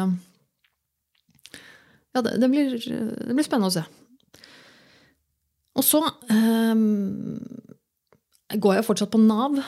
[2.16, 3.84] ja, det, det, blir, det, blir, spennende å se.
[5.78, 7.36] Og så um,
[8.56, 9.60] går jeg fortsatt på Nav.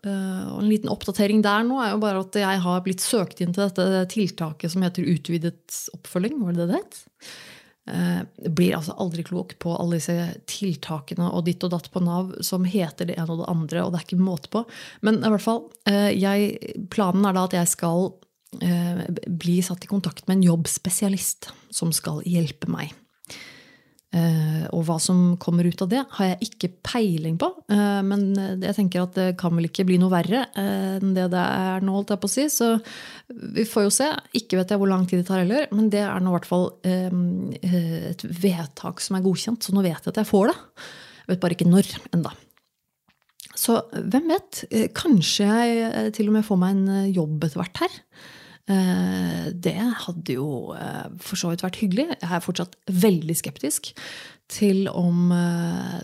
[0.00, 3.42] Uh, og en liten oppdatering der nå er jo bare at jeg har blitt søkt
[3.44, 6.38] inn til dette tiltaket som heter utvidet oppfølging.
[6.46, 7.00] Var det det het?
[7.90, 10.14] Eh, blir altså aldri klok på alle disse
[10.50, 13.92] tiltakene og ditt og datt på Nav som heter det ene og det andre, og
[13.92, 14.62] det er ikke måte på.
[15.06, 18.12] Men i hvert fall, eh, jeg, planen er da at jeg skal
[18.60, 22.92] eh, bli satt i kontakt med en jobbspesialist som skal hjelpe meg.
[24.10, 27.46] Uh, og hva som kommer ut av det, har jeg ikke peiling på.
[27.70, 31.28] Uh, men jeg tenker at det kan vel ikke bli noe verre uh, enn det
[31.30, 32.48] det er nå, holdt jeg på å si.
[32.50, 32.72] Så
[33.54, 34.08] vi får jo se.
[34.40, 36.50] Ikke vet jeg hvor lang tid det tar heller, men det er nå i hvert
[36.50, 39.62] fall et vedtak som er godkjent.
[39.62, 40.58] Så nå vet jeg at jeg får det.
[41.20, 42.34] Jeg vet bare ikke når enda.
[43.60, 44.64] Så hvem vet?
[44.96, 47.98] Kanskje jeg til og med får meg en jobb etter hvert her.
[48.68, 52.06] Eh, det hadde jo eh, for så vidt vært hyggelig.
[52.12, 53.92] Jeg er fortsatt veldig skeptisk
[54.50, 56.00] til om eh,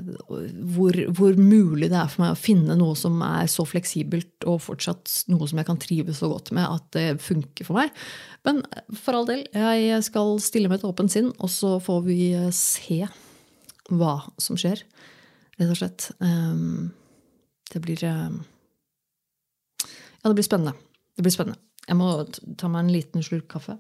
[0.75, 4.63] hvor, hvor, mulig det er for meg å finne noe som er så fleksibelt og
[4.65, 7.89] fortsatt noe som jeg kan trives så godt med at det funker for meg.
[8.47, 8.63] Men
[8.95, 12.21] for all del, jeg skal stille med et åpent sinn, og så får vi
[12.55, 13.03] se
[13.91, 14.83] hva som skjer,
[15.59, 16.11] rett og slett.
[17.67, 18.27] Det blir Ja,
[20.27, 20.75] det blir spennende.
[21.15, 21.66] Det blir spennende.
[21.87, 22.11] Jeg må
[22.59, 23.77] ta meg en liten slurk kaffe.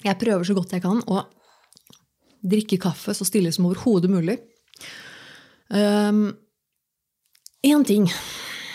[0.00, 1.24] Jeg prøver så godt jeg kan å
[2.40, 4.38] drikke kaffe så stille som overhodet mulig.
[5.68, 6.30] Um,
[7.62, 8.08] en ting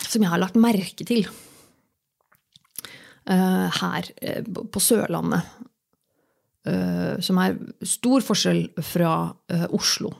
[0.05, 1.25] som jeg har lagt merke til
[3.27, 5.41] uh, her uh, på Sørlandet,
[6.69, 9.15] uh, som er stor forskjell fra
[9.75, 10.13] Oslo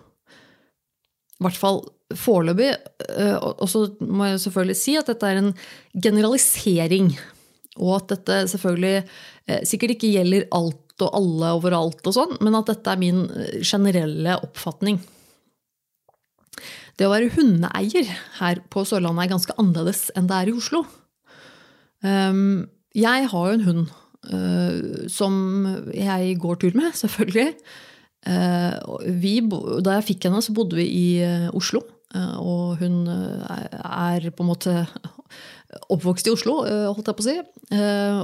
[1.38, 1.80] I hvert fall
[2.20, 5.54] foreløpig eh, Og så må jeg selvfølgelig si at dette er en
[5.94, 7.12] generalisering.
[7.76, 12.56] Og at dette selvfølgelig eh, sikkert ikke gjelder alt og alle overalt, og sånn, men
[12.56, 15.02] at dette er min eh, generelle oppfatning.
[16.96, 20.86] Det å være hundeeier her på Sørlandet er ganske annerledes enn det er i Oslo.
[22.00, 23.86] Um, jeg har jo en hund
[25.12, 25.36] som
[25.94, 27.52] jeg går tur med, selvfølgelig.
[29.22, 29.34] Vi,
[29.86, 31.06] da jeg fikk henne, så bodde vi i
[31.54, 31.84] Oslo.
[32.40, 34.76] Og hun er på en måte
[35.92, 37.36] oppvokst i Oslo, holdt jeg på å si.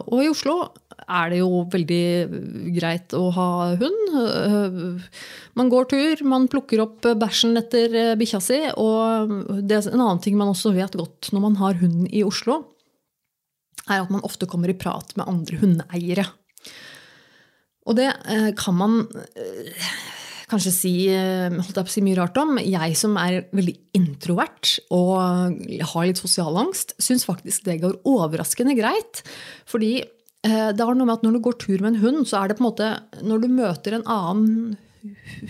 [0.08, 0.56] og i Oslo
[1.02, 2.06] er det jo veldig
[2.78, 3.48] greit å ha
[3.82, 5.02] hund.
[5.60, 8.62] Man går tur, man plukker opp bæsjen etter bikkja si.
[8.80, 12.24] Og det er en annen ting man også vet godt når man har hund i
[12.24, 12.62] Oslo,
[13.90, 16.30] er at man ofte kommer i prat med andre hundeeiere.
[17.90, 19.00] Og det eh, kan man
[19.36, 19.86] eh,
[20.52, 22.58] kanskje si, eh, holdt jeg på å si mye rart om.
[22.60, 25.58] Jeg som er veldig introvert og
[25.94, 29.24] har litt sosialangst, syns faktisk det går overraskende greit.
[29.66, 30.04] Fordi
[30.42, 32.56] det har noe med at når du går tur med en hund, så er det
[32.58, 32.88] på en måte
[33.22, 34.78] Når du møter en annen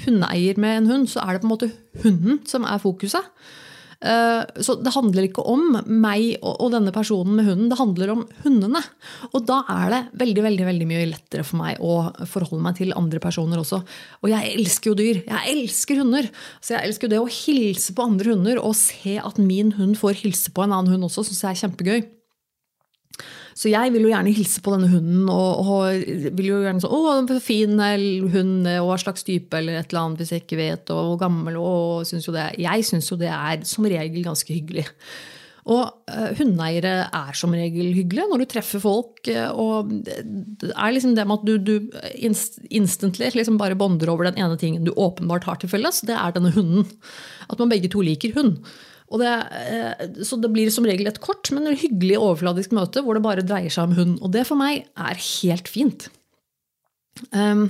[0.04, 1.72] hundeeier med en hund, så er det på en måte
[2.04, 3.24] hunden som er fokuset.
[4.02, 8.24] Eh, så det handler ikke om meg og denne personen med hunden, det handler om
[8.46, 8.82] hundene.
[9.32, 11.98] Og da er det veldig veldig, veldig mye lettere for meg å
[12.30, 13.82] forholde meg til andre personer også.
[14.24, 15.22] Og jeg elsker jo dyr.
[15.28, 16.32] Jeg elsker hunder.
[16.62, 20.00] Så jeg elsker jo det å hilse på andre hunder og se at min hund
[20.02, 22.21] får hilse på en annen hund også, syns jeg er kjempegøy.
[23.58, 26.94] Så jeg vil jo gjerne hilse på denne hunden og, og vil jo gjerne sånn
[26.96, 27.76] 'Å, fin
[28.32, 31.20] hund, og hva slags type', eller et eller annet hvis jeg ikke vet, og hvor
[31.28, 34.88] gammel og synes jo det, Jeg syns jo det er som regel ganske hyggelig.
[35.70, 39.28] Og uh, hundeeiere er som regel hyggelige når du treffer folk.
[39.54, 44.26] Og det er liksom det med at du, du inst instantly liksom bare bonder over
[44.26, 46.88] den ene tingen du åpenbart har til felles, det er denne hunden.
[47.50, 48.58] At man begge to liker hund.
[49.20, 53.18] Det, eh, så det blir som regel et kort, men en hyggelig overfladisk møte hvor
[53.18, 54.14] det bare dreier seg om hund.
[54.24, 56.08] Og det for meg er helt fint.
[57.36, 57.68] Um,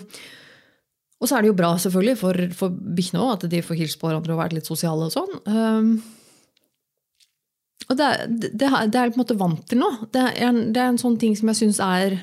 [1.22, 3.98] og så er det jo bra selvfølgelig for, for bikkjene òg, at de får hilse
[4.02, 5.10] på hverandre og vært litt sosiale.
[5.10, 5.34] Og sånn.
[5.50, 5.92] Um,
[7.90, 9.92] og det, det, det, er jeg på en måte vant til nå.
[10.14, 12.20] Det er en, det er en sånn ting som jeg syns er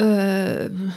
[0.00, 0.88] øh,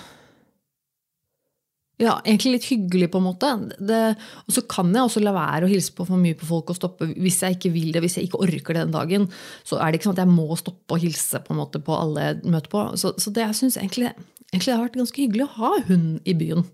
[2.01, 3.49] ja, egentlig litt hyggelig, på en måte.
[3.79, 3.99] Det,
[4.43, 6.79] og så kan jeg også la være å hilse på for mye på folk og
[6.79, 9.27] stoppe hvis jeg ikke vil det, hvis jeg ikke orker det den dagen.
[9.63, 11.95] Så er det ikke sånn at jeg må stoppe og hilse på, en måte på
[11.95, 12.83] alle jeg møter på.
[12.99, 14.11] Så, så det jeg syns egentlig,
[14.51, 16.65] egentlig det har vært ganske hyggelig å ha hund i byen.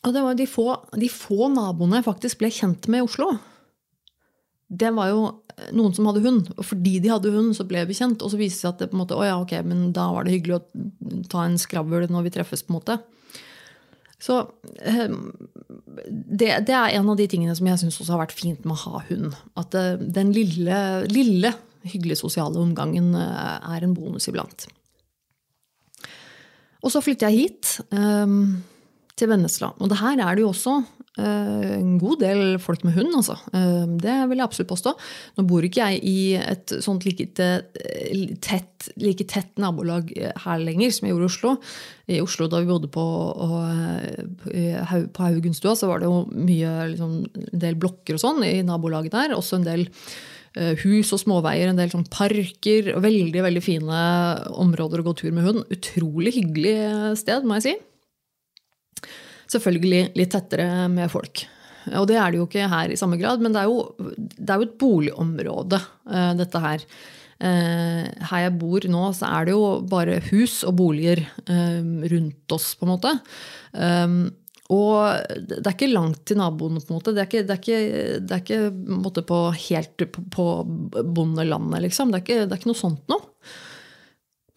[0.00, 0.66] Og det var de få,
[1.00, 3.30] de få naboene jeg faktisk ble kjent med i Oslo.
[4.70, 5.22] Det var jo
[5.76, 6.52] noen som hadde hund.
[6.56, 8.20] Og fordi de hadde hund, så ble vi kjent.
[8.20, 10.10] Og så viste det seg at det på en måte, å ja, ok, men da
[10.12, 12.64] var det hyggelig å ta en skravl når vi treffes.
[12.64, 12.98] på en måte.
[14.20, 14.36] Så
[14.84, 15.32] ehm,
[16.06, 18.76] det, det, er en av de tingene som jeg syns også har vært fint med
[18.76, 19.36] å ha hund.
[19.60, 21.54] At eh, den lille, lille
[21.88, 24.68] hyggelige sosiale omgangen eh, er en bonus iblant.
[26.80, 28.62] Og så flytter jeg hit, um,
[29.20, 29.74] til Vennesla.
[29.80, 30.78] Og det her er det jo også
[31.20, 33.36] en god del folk med hund, altså.
[33.54, 34.94] Uh, det vil jeg absolutt påstå.
[35.38, 40.12] Nå bor ikke jeg i et sånt like tett, like tett nabolag
[40.44, 41.54] her lenger som jeg gjorde i Oslo
[42.10, 43.04] i Oslo da vi bodde på,
[44.42, 47.14] på Haugenstua, så var det jo mye, liksom,
[47.52, 49.36] en del blokker og sånn i nabolaget der.
[49.36, 49.86] Også en del
[50.82, 52.90] hus og småveier, en del sånn parker.
[53.04, 54.00] Veldig veldig fine
[54.58, 55.62] områder å gå tur med hund.
[55.70, 56.74] Utrolig hyggelig
[57.22, 57.76] sted, må jeg si.
[59.50, 61.44] Selvfølgelig litt tettere med folk.
[61.96, 64.46] Og det er det jo ikke her i samme grad, men det er jo, det
[64.46, 65.80] er jo et boligområde,
[66.12, 66.84] uh, dette her.
[67.40, 71.80] Eh, her jeg bor nå, så er det jo bare hus og boliger eh,
[72.12, 73.14] rundt oss, på en måte.
[73.72, 74.16] Eh,
[74.70, 77.14] og det er ikke langt til naboene, på en måte.
[77.16, 77.80] Det er ikke, det er ikke,
[78.20, 80.04] det er ikke måte, på, helt
[80.36, 80.46] på
[81.16, 82.12] bondelandet, liksom.
[82.12, 83.24] Det er, ikke, det er ikke noe sånt noe.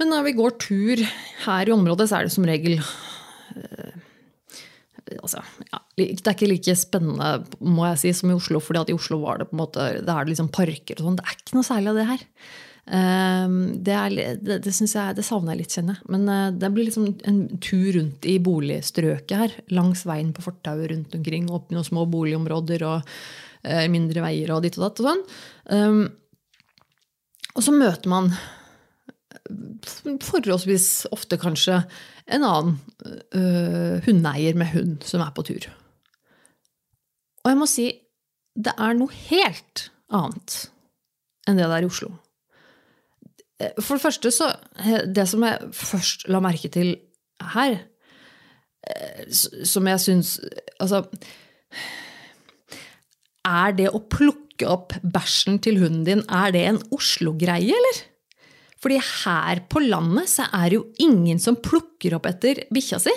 [0.02, 1.02] Men når vi går tur
[1.48, 2.80] her i området, så er det som regel
[5.22, 8.92] altså, ja, Det er ikke like spennende må jeg si, som i Oslo, fordi at
[8.94, 11.18] i Oslo var det på en måte, det er liksom parker og sånn.
[11.20, 12.28] Det er ikke noe særlig av det her.
[12.92, 16.10] Ehm, det, er, det, det, jeg, det savner jeg litt, kjenner jeg.
[16.16, 19.56] Men eh, det blir liksom en tur rundt i boligstrøket her.
[19.76, 21.48] Langs veien på fortauet rundt omkring.
[21.54, 25.24] Opp i noen små boligområder og uh, mindre veier og ditt og datt og sånn.
[25.72, 26.04] Um,
[27.54, 28.63] og så møter man eh,
[30.24, 31.82] forholdsvis ofte kanskje
[32.32, 32.78] en annen
[33.36, 35.68] uh, hundeeier med hund som er på tur.
[37.44, 37.88] Og jeg må si
[38.54, 40.60] det er noe helt annet
[41.50, 42.12] enn det der i Oslo.
[43.60, 46.96] Eh, for det første så eh, Det som jeg først la merke til
[47.54, 47.80] her,
[49.34, 50.30] som jeg syns
[50.84, 51.06] Altså
[53.48, 58.02] Er det å plukke opp bæsjen til hunden din, er det en Oslo-greie, eller?
[58.84, 63.14] Fordi her på landet så er det jo ingen som plukker opp etter bikkja si.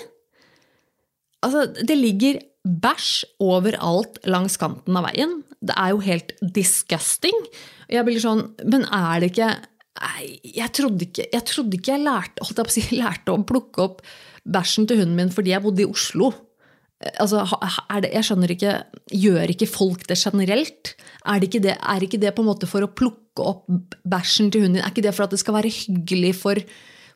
[1.46, 5.40] Altså, det ligger bæsj overalt langs kanten av veien.
[5.62, 7.36] Det er jo helt disgusting.
[7.90, 9.54] Jeg blir sånn Men er det ikke
[9.96, 14.02] jeg trodde ikke jeg, trodde ikke jeg lærte, å si, lærte å plukke opp
[14.44, 16.34] bæsjen til hunden min fordi jeg bodde i Oslo.
[17.20, 17.42] Altså,
[18.00, 18.70] det, jeg skjønner ikke
[19.12, 20.94] Gjør ikke folk det generelt?
[21.28, 24.50] Er det ikke det, er ikke det på en måte for å plukke opp bæsjen
[24.52, 24.84] til hunden din?
[24.84, 26.60] Er ikke det for at det skal være hyggelig for,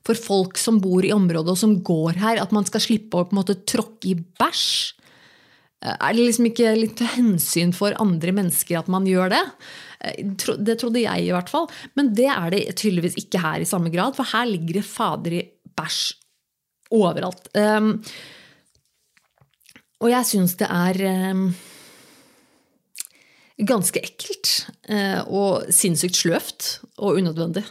[0.07, 2.43] for folk som bor i området og som går her?
[2.43, 4.97] At man skal slippe å på en måte tråkke i bæsj?
[5.81, 9.45] Er det liksom ikke litt til hensyn for andre mennesker at man gjør det?
[10.61, 11.71] Det trodde jeg i hvert fall.
[11.97, 15.39] Men det er det tydeligvis ikke her i samme grad, for her ligger det fader
[15.39, 16.03] i bæsj
[16.97, 17.49] overalt.
[17.55, 17.95] Um,
[20.01, 21.01] og jeg syns det er
[21.33, 21.49] um,
[23.69, 24.53] ganske ekkelt
[24.91, 26.71] uh, og sinnssykt sløvt
[27.01, 27.65] og unødvendig.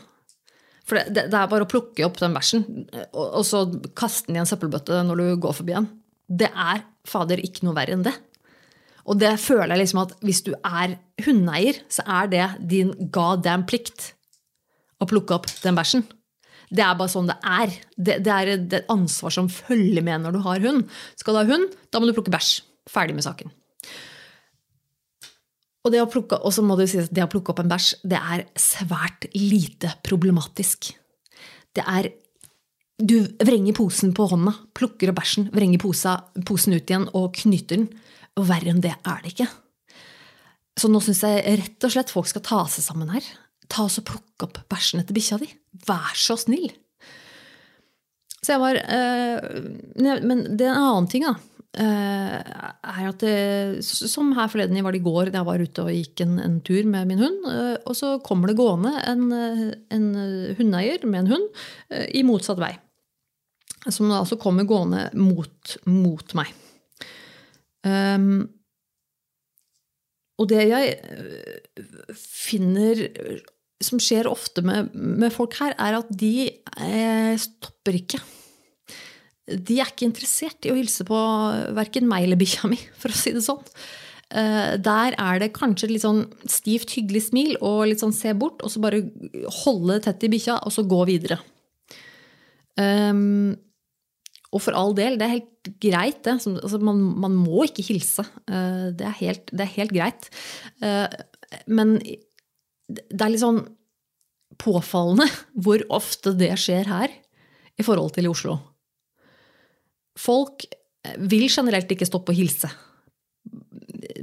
[0.89, 2.63] For det, det, er bare å plukke opp den bæsjen
[3.12, 3.62] og, og så
[3.97, 5.89] kaste den i en søppelbøtte når du går forbi den.
[6.30, 8.15] Det er fader ikke noe verre enn det.
[9.10, 13.65] Og det føler jeg liksom at hvis du er hundeeier, så er det din goddamn
[13.69, 14.12] plikt
[15.02, 16.06] å plukke opp den bæsjen.
[16.69, 17.73] Det er bare sånn det er.
[17.97, 20.84] Det, det er et ansvar som følger med når du har hund.
[21.17, 22.60] Skal du ha hund, da må du plukke bæsj.
[22.89, 23.54] Ferdig med saken.
[25.86, 28.02] Og det å plukke, så må du si at det å plukke opp en bæsj,
[28.12, 30.92] det er svært lite problematisk.
[31.76, 32.13] Det er
[33.00, 37.86] Du vrenger posen på hånda, plukker opp bæsjen, vrenger posen ut igjen og knyter den.
[38.36, 39.48] Og verre enn det er det ikke.
[40.76, 43.24] Så nå syns jeg rett og slett folk skal ta seg sammen her.
[43.72, 45.48] Ta oss og Plukke opp bæsjen etter bikkja di.
[45.88, 46.74] Vær så snill!
[48.39, 49.39] Så jeg var øh,
[50.24, 51.36] Men det er en annen ting, da.
[51.77, 55.84] Øh, er at det, Som her forleden var det i går, da jeg var ute
[55.86, 57.45] og gikk en, en tur med min hund.
[57.45, 59.32] Øh, og så kommer det gående en,
[59.93, 60.08] en
[60.58, 61.49] hundeeier med en hund
[62.10, 62.73] i motsatt vei.
[63.88, 66.49] Som altså kommer gående mot, mot meg.
[67.86, 68.49] Um,
[70.39, 71.86] og det jeg eh,
[72.19, 73.05] finner
[73.84, 78.19] som skjer ofte med, med folk her, er at de eh, stopper ikke.
[79.49, 81.19] De er ikke interessert i å hilse på
[81.77, 83.63] verken meg eller bikkja mi, for å si det sånn.
[84.29, 88.62] Eh, der er det kanskje litt sånn stivt, hyggelig smil og litt sånn se bort,
[88.62, 89.01] og så bare
[89.63, 91.39] holde tett i bikkja, og så gå videre.
[92.79, 93.57] Um,
[94.55, 96.38] og for all del, det er helt greit, det.
[96.39, 98.25] Altså, man, man, må ikke hilse.
[98.49, 100.29] Eh, det er helt, det er helt greit.
[100.81, 101.05] Eh,
[101.69, 101.97] men
[102.89, 103.62] det er litt sånn
[104.59, 105.29] påfallende
[105.63, 107.13] hvor ofte det skjer her
[107.79, 108.57] i forhold til i Oslo.
[110.19, 110.67] Folk
[111.29, 112.69] vil generelt ikke stoppe å hilse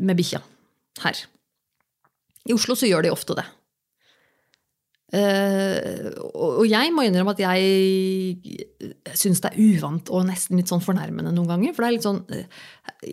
[0.00, 0.42] med bikkja
[1.04, 1.22] her.
[2.46, 3.46] I Oslo så gjør de ofte det.
[5.06, 10.82] Uh, og jeg må innrømme at jeg syns det er uvant og nesten litt sånn
[10.82, 11.76] fornærmende noen ganger.
[11.76, 12.24] For sånn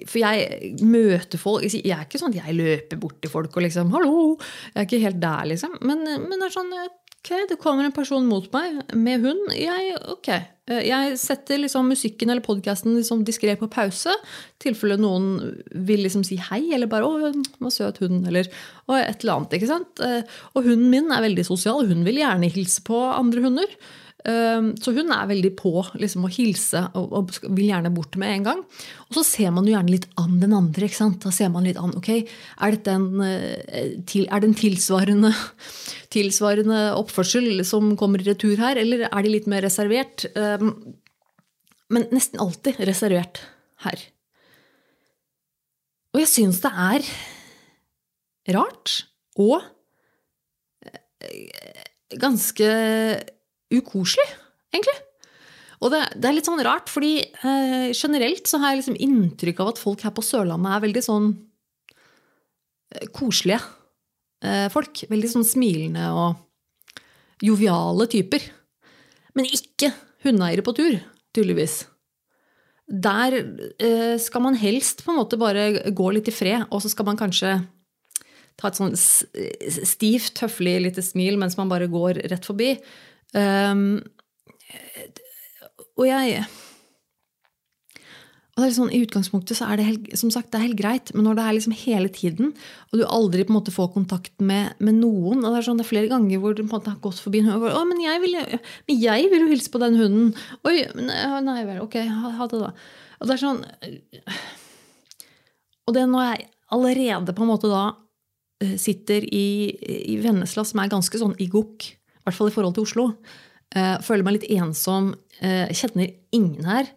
[0.10, 3.66] For jeg møter folk Jeg er ikke sånn at jeg løper bort til folk og
[3.68, 4.42] liksom 'hallo'.
[4.74, 5.78] Jeg er ikke helt der, liksom.
[5.86, 6.74] Men, men det er sånn
[7.24, 9.54] Ok, det kommer en person mot meg med hund.
[9.56, 10.28] Jeg, ok.
[10.68, 14.12] Eh, jeg setter liksom musikken eller podkasten liksom diskré på pause.
[14.12, 15.54] I tilfelle noen
[15.88, 17.32] vil liksom si hei, eller bare 'Å,
[17.64, 19.56] hva søt hund', eller et eller annet.
[19.56, 20.04] ikke sant?
[20.04, 21.88] Eh, og hunden min er veldig sosial.
[21.88, 23.72] Hun vil gjerne hilse på andre hunder.
[24.24, 28.46] Ehm, så hun er veldig på liksom, å hilse og, vil gjerne bort med en
[28.48, 28.62] gang.
[29.10, 30.88] Og så ser man jo gjerne litt an den andre.
[30.88, 31.20] ikke sant?
[31.26, 35.34] Da ser man litt an, ok, Er, dette en, eh, er det en tilsvarende,
[36.16, 40.28] tilsvarende oppførsel som kommer i retur her, eller er de litt mer reservert?
[40.40, 40.72] Ehm,
[41.92, 43.44] men nesten alltid reservert
[43.84, 44.08] her.
[46.14, 47.06] Og jeg syns det er
[48.54, 49.02] rart
[49.42, 49.60] og
[50.86, 51.84] eh,
[52.22, 52.70] ganske
[53.74, 54.28] ukoselig,
[54.74, 54.96] egentlig.
[55.84, 59.60] Og det, det, er litt sånn rart, fordi eh, generelt så har jeg liksom inntrykk
[59.64, 61.30] av at folk her på Sørlandet er veldig sånn
[62.96, 63.60] eh, koselige
[64.46, 65.04] eh, folk.
[65.12, 67.04] Veldig sånn smilende og
[67.44, 68.48] joviale typer.
[69.36, 69.92] Men ikke
[70.24, 71.00] hundeeiere på tur,
[71.36, 71.82] tydeligvis.
[72.88, 76.92] Der eh, skal man helst på en måte bare gå litt i fred, og så
[76.92, 77.58] skal man kanskje
[78.60, 82.76] ta et sånn stivt, høflig lite smil mens man bare går rett forbi.
[83.34, 84.02] Um,
[85.98, 86.44] og jeg
[88.54, 90.78] og det er sånn, I utgangspunktet så er det helt, som sagt, det er helt
[90.78, 92.52] greit, men når det er liksom hele tiden,
[92.92, 95.80] og du aldri på en måte får kontakt med, med noen og Det er sånn,
[95.82, 97.88] det er flere ganger hvor du på en måte har gått forbi en hund og
[97.90, 98.38] men jeg, vil,
[99.42, 100.30] jo hilse på den hunden.
[100.70, 102.70] Oi, nei vel, ok, ha, ha, det, da.
[103.18, 103.64] Og det er sånn
[105.88, 106.48] Og det når jeg
[106.78, 107.84] allerede på en måte da
[108.62, 109.48] eh, sitter i,
[110.14, 111.90] i Vennesla, som er ganske sånn i gokk,
[112.24, 113.10] i hvert fall i forhold til Oslo,
[113.74, 115.14] Eh, føler meg litt ensom.
[115.42, 116.90] Eh, kjenner ingen her.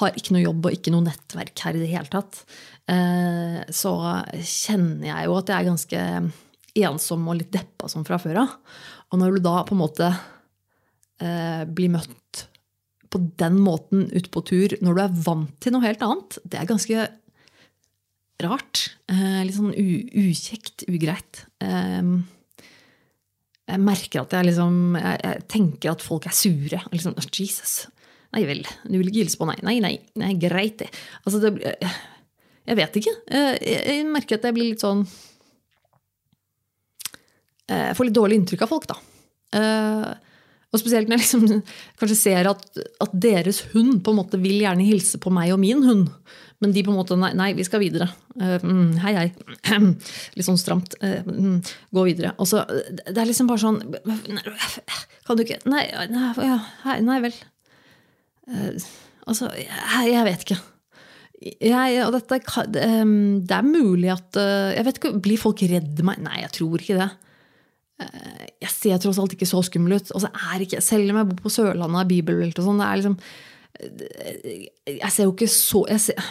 [0.00, 2.42] Har ikke noe jobb og ikke noe nettverk her i det hele tatt.
[2.88, 3.94] Eh, så
[4.36, 6.02] kjenner jeg jo at jeg er ganske
[6.78, 8.58] ensom og litt deppa sånn fra før av.
[9.08, 10.12] Og når du da på en måte
[11.18, 12.44] blir møtt
[13.10, 16.60] på den måten ute på tur når du er vant til noe helt annet, det
[16.60, 17.06] er ganske
[18.44, 18.84] rart.
[19.10, 21.42] litt sånn ukjekt, ugreit.
[23.68, 26.80] Jeg merker at jeg liksom jeg, jeg tenker at folk er sure.
[26.92, 27.74] Liksom, Jesus.
[28.32, 29.48] Nei vel, du vil ikke hilse på?
[29.48, 30.90] Nei, nei, nei, nei greit, det.
[31.24, 31.76] Altså, det
[32.68, 33.14] Jeg vet ikke.
[33.32, 35.06] Jeg, jeg merker at jeg blir litt sånn
[37.68, 38.98] Jeg får litt dårlig inntrykk av folk, da.
[40.68, 41.62] Og spesielt når jeg liksom
[42.00, 42.64] kanskje ser at,
[43.00, 46.08] at, deres hund på en måte vil gjerne hilse på meg og min hund.
[46.60, 48.10] Men de på en måte Nei, nei vi skal videre.
[48.36, 48.58] Uh,
[49.04, 49.26] hei, hei.
[50.36, 50.98] Litt sånn stramt.
[51.00, 51.60] Uh,
[51.94, 52.34] gå videre.
[52.42, 52.64] Og så,
[53.06, 53.80] Det er liksom bare sånn
[55.28, 56.32] Kan du ikke Nei, nei,
[56.84, 57.38] hei, nei vel.
[58.48, 58.74] Uh,
[59.28, 60.58] altså, jeg, jeg, vet ikke.
[61.62, 62.40] Jeg, og dette,
[62.74, 64.36] det er mulig at
[64.74, 66.20] Jeg vet ikke, Blir folk redd meg?
[66.26, 67.08] Nei, jeg tror ikke det.
[67.98, 70.12] Jeg ser tross alt ikke så skummel ut.
[70.62, 73.16] Ikke, selv om jeg bor på Sørlandet er bibelbelte og sånn, det er liksom
[74.98, 76.28] Jeg ser jo ikke så jeg ser,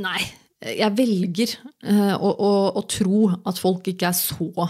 [0.00, 0.20] Nei.
[0.60, 1.54] Jeg velger
[2.20, 4.66] å, å, å, tro at folk ikke er så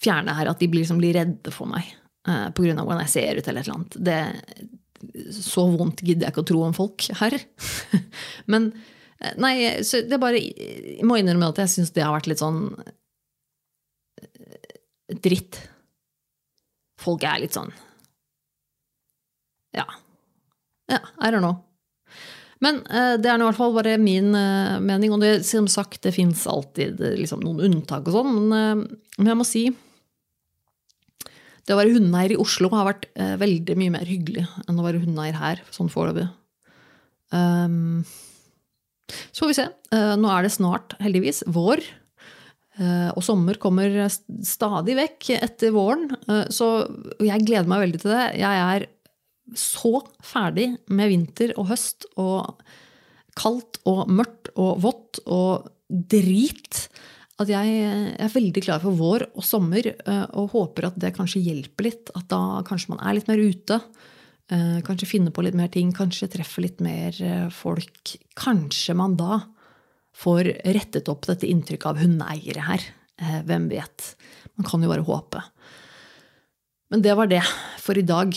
[0.00, 1.84] fjerne her at de blir, liksom, blir redde for meg
[2.26, 2.74] eh, pga.
[2.80, 3.98] hvordan jeg ser ut eller et eller annet.
[4.08, 7.36] Det, så vondt gidder jeg ikke å tro om folk her.
[8.52, 8.72] Men
[9.40, 9.54] nei,
[9.84, 12.70] så det er bare Jeg må innrømme at jeg syns det har vært litt sånn
[15.20, 15.58] dritt.
[17.00, 17.72] Folk er litt sånn
[19.76, 19.86] Ja.
[20.90, 21.60] Ja, I don't know.
[22.60, 25.12] Men uh, det er i hvert fall bare min mening.
[25.14, 28.34] Og det, som sagt, det fins alltid liksom, noen unntak og sånn.
[28.50, 28.82] Men,
[29.16, 29.62] men, jeg må si
[31.64, 35.04] Det å være hundeeier i Oslo har vært veldig mye mer hyggelig enn å være
[35.04, 36.26] hundeeier her, sånn foreløpig.
[37.30, 38.02] Um,
[39.30, 39.66] så får vi se.
[40.20, 41.82] nå er det snart, heldigvis, vår.
[43.12, 43.92] og sommer kommer
[44.46, 46.06] stadig vekk etter våren.
[46.48, 46.70] så
[47.20, 48.24] jeg gleder meg veldig til det.
[48.40, 48.86] Jeg er
[49.58, 52.62] så ferdig med vinter og høst og
[53.38, 56.86] kaldt og mørkt og vått og drit
[57.40, 57.76] at jeg
[58.20, 62.10] er veldig klar for vår og sommer eh, og håper at det kanskje hjelper litt.
[62.12, 63.78] At da kanskje man er litt mer ute.
[64.50, 65.92] Eh, kanskje finne på litt mer ting.
[65.96, 68.16] Kanskje treffe litt mer eh, folk.
[68.38, 69.42] Kanskje man da
[70.20, 72.88] får rettet opp dette inntrykket av hundeeiere her.
[73.20, 74.14] Hvem vet?
[74.56, 75.42] Man kan jo bare håpe.
[76.90, 77.42] Men det var det
[77.80, 78.34] for i dag.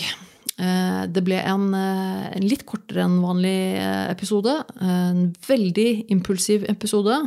[0.54, 4.54] Eh, det ble en, eh, en, litt kortere enn vanlig eh, episode.
[4.80, 7.24] En veldig impulsiv episode.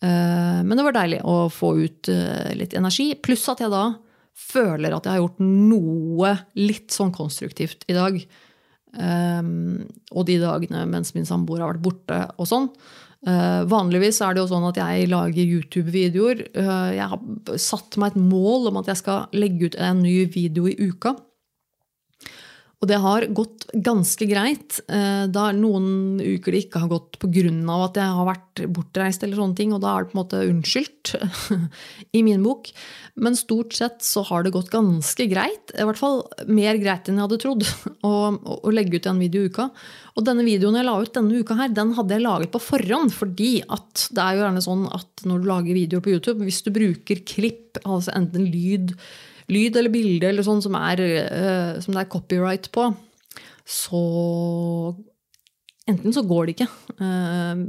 [0.00, 2.08] Men det var deilig å få ut
[2.56, 3.10] litt energi.
[3.20, 3.82] Pluss at jeg da
[4.36, 8.18] føler at jeg har gjort noe litt sånn konstruktivt i dag.
[8.90, 12.68] Og de dagene mens min samboer har vært borte og sånn.
[13.70, 16.46] Vanligvis er det jo sånn at jeg lager YouTube-videoer.
[16.96, 20.70] Jeg har satt meg et mål om at jeg skal legge ut en ny video
[20.70, 21.14] i uka.
[22.80, 24.78] Og det har gått ganske greit.
[24.88, 27.52] Da er det noen uker det ikke har gått pga.
[27.84, 30.40] at jeg har vært bortreist, eller sånne ting, og da er det på en måte
[30.48, 31.12] unnskyldt
[32.18, 32.70] i min bok.
[33.20, 35.74] Men stort sett så har det gått ganske greit.
[35.76, 37.68] I hvert fall mer greit enn jeg hadde trodd.
[38.08, 38.12] Å,
[38.64, 39.68] å legge ut en video i uka.
[40.16, 43.12] Og denne videoen jeg la ut denne uka her, den hadde jeg laget på forhånd.
[43.12, 46.64] Fordi at det er jo gjerne sånn at når du lager videoer på YouTube, hvis
[46.64, 48.96] du bruker klipp, altså enten lyd
[49.50, 52.90] lyd eller bilde eller sånn som, er, uh, som det er copyright på,
[53.68, 54.04] så
[55.90, 56.66] Enten så går det ikke.
[57.00, 57.62] Uh,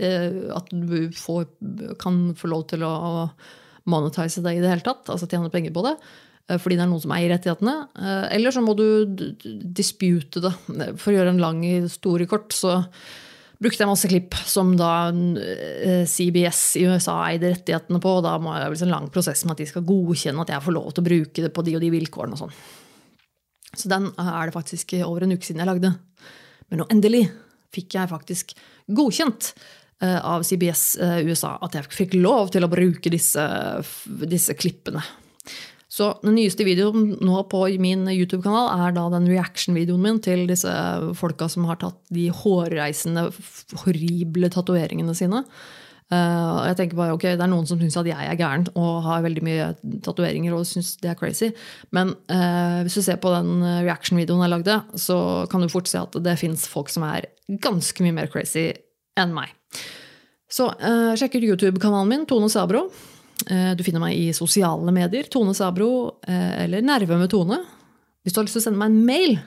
[0.00, 1.42] uh, at du får,
[2.00, 3.26] kan få lov til å
[3.90, 5.98] monetize det i det hele tatt, altså tjene penger på det
[6.48, 7.72] fordi det er noen som eier rettighetene.
[8.32, 10.54] Eller så må du dispute det.
[10.96, 12.78] For å gjøre en lang historie kort, så
[13.62, 18.18] brukte jeg masse klipp som da eh, CBS i USA eide rettighetene på.
[18.18, 20.76] og Da må jeg en lang prosess med at de skal godkjenne at jeg får
[20.76, 22.38] lov til å bruke det på de og de vilkårene.
[22.38, 22.54] og sånn.
[23.74, 25.92] Så den er det faktisk over en uke siden jeg lagde.
[26.68, 27.26] Men nå endelig
[27.74, 28.54] fikk jeg faktisk
[28.96, 29.52] godkjent
[30.02, 33.44] eh, av CBS eh, USA at jeg fikk lov til å bruke disse,
[34.24, 35.02] disse klippene.
[35.98, 40.70] Så den nyeste videoen nå på min YouTube-kanal er da den reaction-videoen min til disse
[41.18, 43.26] folka som har tatt de hårreisende,
[43.82, 45.42] horrible tatoveringene sine.
[46.08, 49.02] Uh, jeg tenker bare, ok, Det er noen som syns at jeg er gæren og
[49.04, 49.66] har veldig mye
[50.06, 51.50] tatoveringer og synes det er crazy.
[51.92, 55.18] Men uh, hvis du ser på den reaction-videoen jeg lagde, så
[55.50, 57.28] kan du fort se at det fins folk som er
[57.60, 58.70] ganske mye mer crazy
[59.18, 59.50] enn meg.
[60.48, 62.86] Så uh, sjekk ut YouTube-kanalen min, Tone Sabro.
[63.46, 65.28] Du finner meg i sosiale medier.
[65.30, 67.60] Tone Sabro eller Nerve med Tone.
[68.22, 69.38] Hvis du har lyst til å sende meg en mail,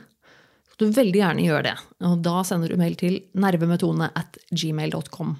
[0.71, 1.73] så du veldig gjerne gjøre det.
[2.07, 5.35] Og da sender du mail til nervemetone at gmail.com.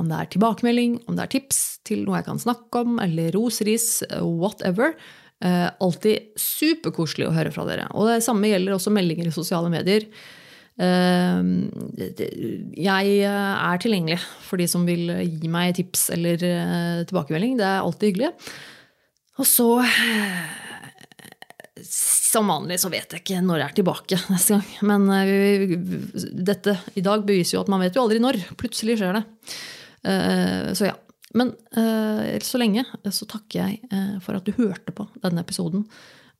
[0.00, 3.34] Om det er tilbakemelding, om det er tips til noe jeg kan snakke om, eller
[3.36, 4.96] roseris, whatever.
[5.42, 7.88] Eh, alltid superkoselig å høre fra dere.
[7.98, 10.06] Og det samme gjelder også meldinger i sosiale medier.
[10.80, 11.40] Eh,
[12.80, 17.58] jeg er tilgjengelig for de som vil gi meg tips eller eh, tilbakemelding.
[17.60, 18.32] Det er alltid hyggelig.
[19.40, 19.68] Og så
[21.82, 24.68] som vanlig så vet jeg ikke når jeg er tilbake neste gang.
[24.88, 25.08] Men
[26.46, 28.40] dette i dag beviser jo at man vet jo aldri når.
[28.60, 29.24] Plutselig skjer det.
[30.78, 30.96] Så ja.
[31.36, 31.54] Men
[32.44, 35.86] så lenge så takker jeg for at du hørte på denne episoden.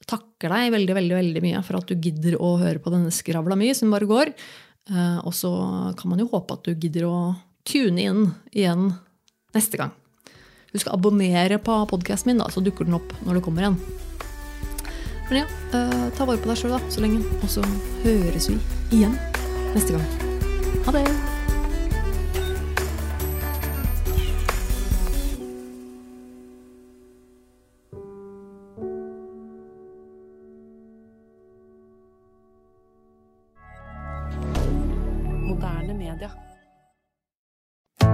[0.09, 3.57] Takker deg veldig veldig, veldig mye for at du gidder å høre på denne skravla
[3.59, 4.35] mi som bare går.
[5.23, 5.53] og så
[5.95, 7.17] kan man jo håpe at du gidder å
[7.63, 8.89] tune inn igjen
[9.55, 9.93] neste gang.
[10.73, 13.79] Husk å abonnere på podkasten min, da, så dukker den opp når det kommer igjen.
[15.29, 17.23] Men ja, uh, ta vare på deg sjøl så lenge.
[17.41, 17.65] Og så
[18.05, 18.59] høres vi
[18.93, 19.17] igjen
[19.77, 20.83] neste gang.
[20.89, 21.07] Ha det!